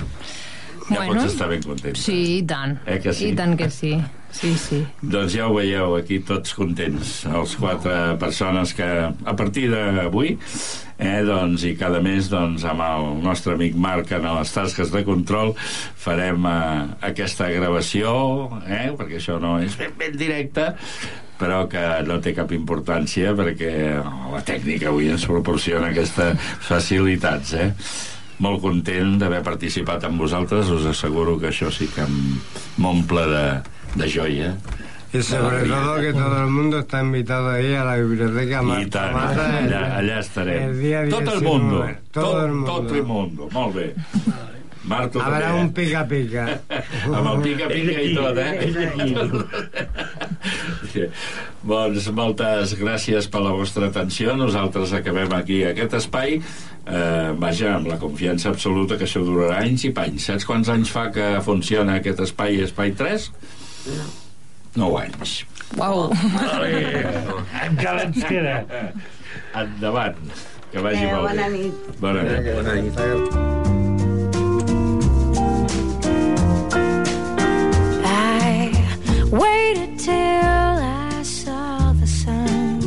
[0.89, 1.99] ja Bueno, pots estar ben contenta.
[1.99, 2.77] Sí, i tant.
[2.85, 3.31] Eh que sí?
[3.31, 3.95] I tant que sí.
[4.37, 4.81] Sí, sí.
[5.01, 10.33] Doncs ja ho veieu, aquí tots contents, els quatre persones que a partir d'avui,
[10.99, 15.03] eh, doncs, i cada mes, doncs, amb el nostre amic Marc en les tasques de
[15.07, 15.55] control,
[15.95, 18.11] farem eh, aquesta gravació,
[18.67, 20.73] eh, perquè això no és ben, ben directe,
[21.37, 23.71] però que no té cap importància perquè
[24.33, 27.71] la tècnica avui ens proporciona aquestes facilitats, eh?
[28.39, 32.03] Molt content d'haver participat amb vosaltres, us asseguro que això sí que
[32.77, 33.45] m'omple de,
[33.95, 34.55] de joia.
[35.13, 35.75] Y sobre Alegría.
[35.81, 39.71] todo que todo el mundo está invitado ahí a la biblioteca I tant, Mata el-
[39.73, 40.63] allà, allà estarem.
[40.69, 41.85] el día tot el 19, mundo.
[42.11, 42.73] todo el mundo.
[42.81, 43.95] Tot el mundo, molt bé.
[44.87, 46.43] Marto Habrá també, un pica-pica.
[46.47, 46.81] eh?
[47.17, 48.53] Amb el pica-pica i tot, eh?
[51.67, 54.35] Doncs moltes gràcies per la vostra atenció.
[54.39, 56.37] Nosaltres acabem aquí aquest espai.
[56.87, 60.29] Eh, vaja, amb la confiança absoluta que això durarà anys i panys.
[60.29, 63.27] Saps quants anys fa que funciona aquest espai, Espai 3?
[64.77, 65.41] 9 anys.
[65.75, 66.07] Uau.
[67.67, 68.61] Encara ens queda.
[69.57, 70.15] Endavant.
[70.71, 71.57] Que vagi Eh, molt bona bé.
[71.57, 71.73] nit.
[71.99, 72.53] Bona nit.
[72.55, 72.95] Bona nit.
[73.73, 73.76] I
[80.07, 80.73] till
[81.09, 82.79] I saw the sun.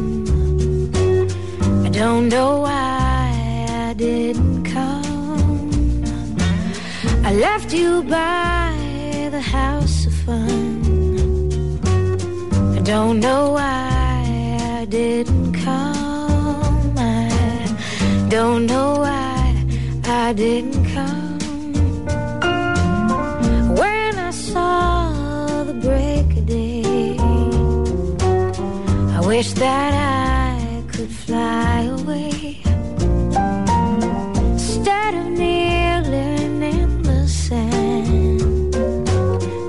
[1.87, 5.95] I don't know why I didn't come.
[7.29, 8.71] I left you by
[9.37, 10.57] the house of fun.
[12.79, 14.17] I don't know why
[14.79, 16.95] I didn't come.
[16.97, 17.29] I
[18.37, 19.43] don't know why
[20.23, 21.40] I didn't come.
[29.41, 32.61] Wish that I could fly away
[34.53, 38.75] instead of kneeling in the sand,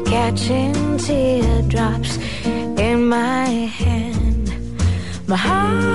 [0.05, 3.47] catching teardrops in my
[3.79, 4.51] hand.
[5.25, 5.90] My heart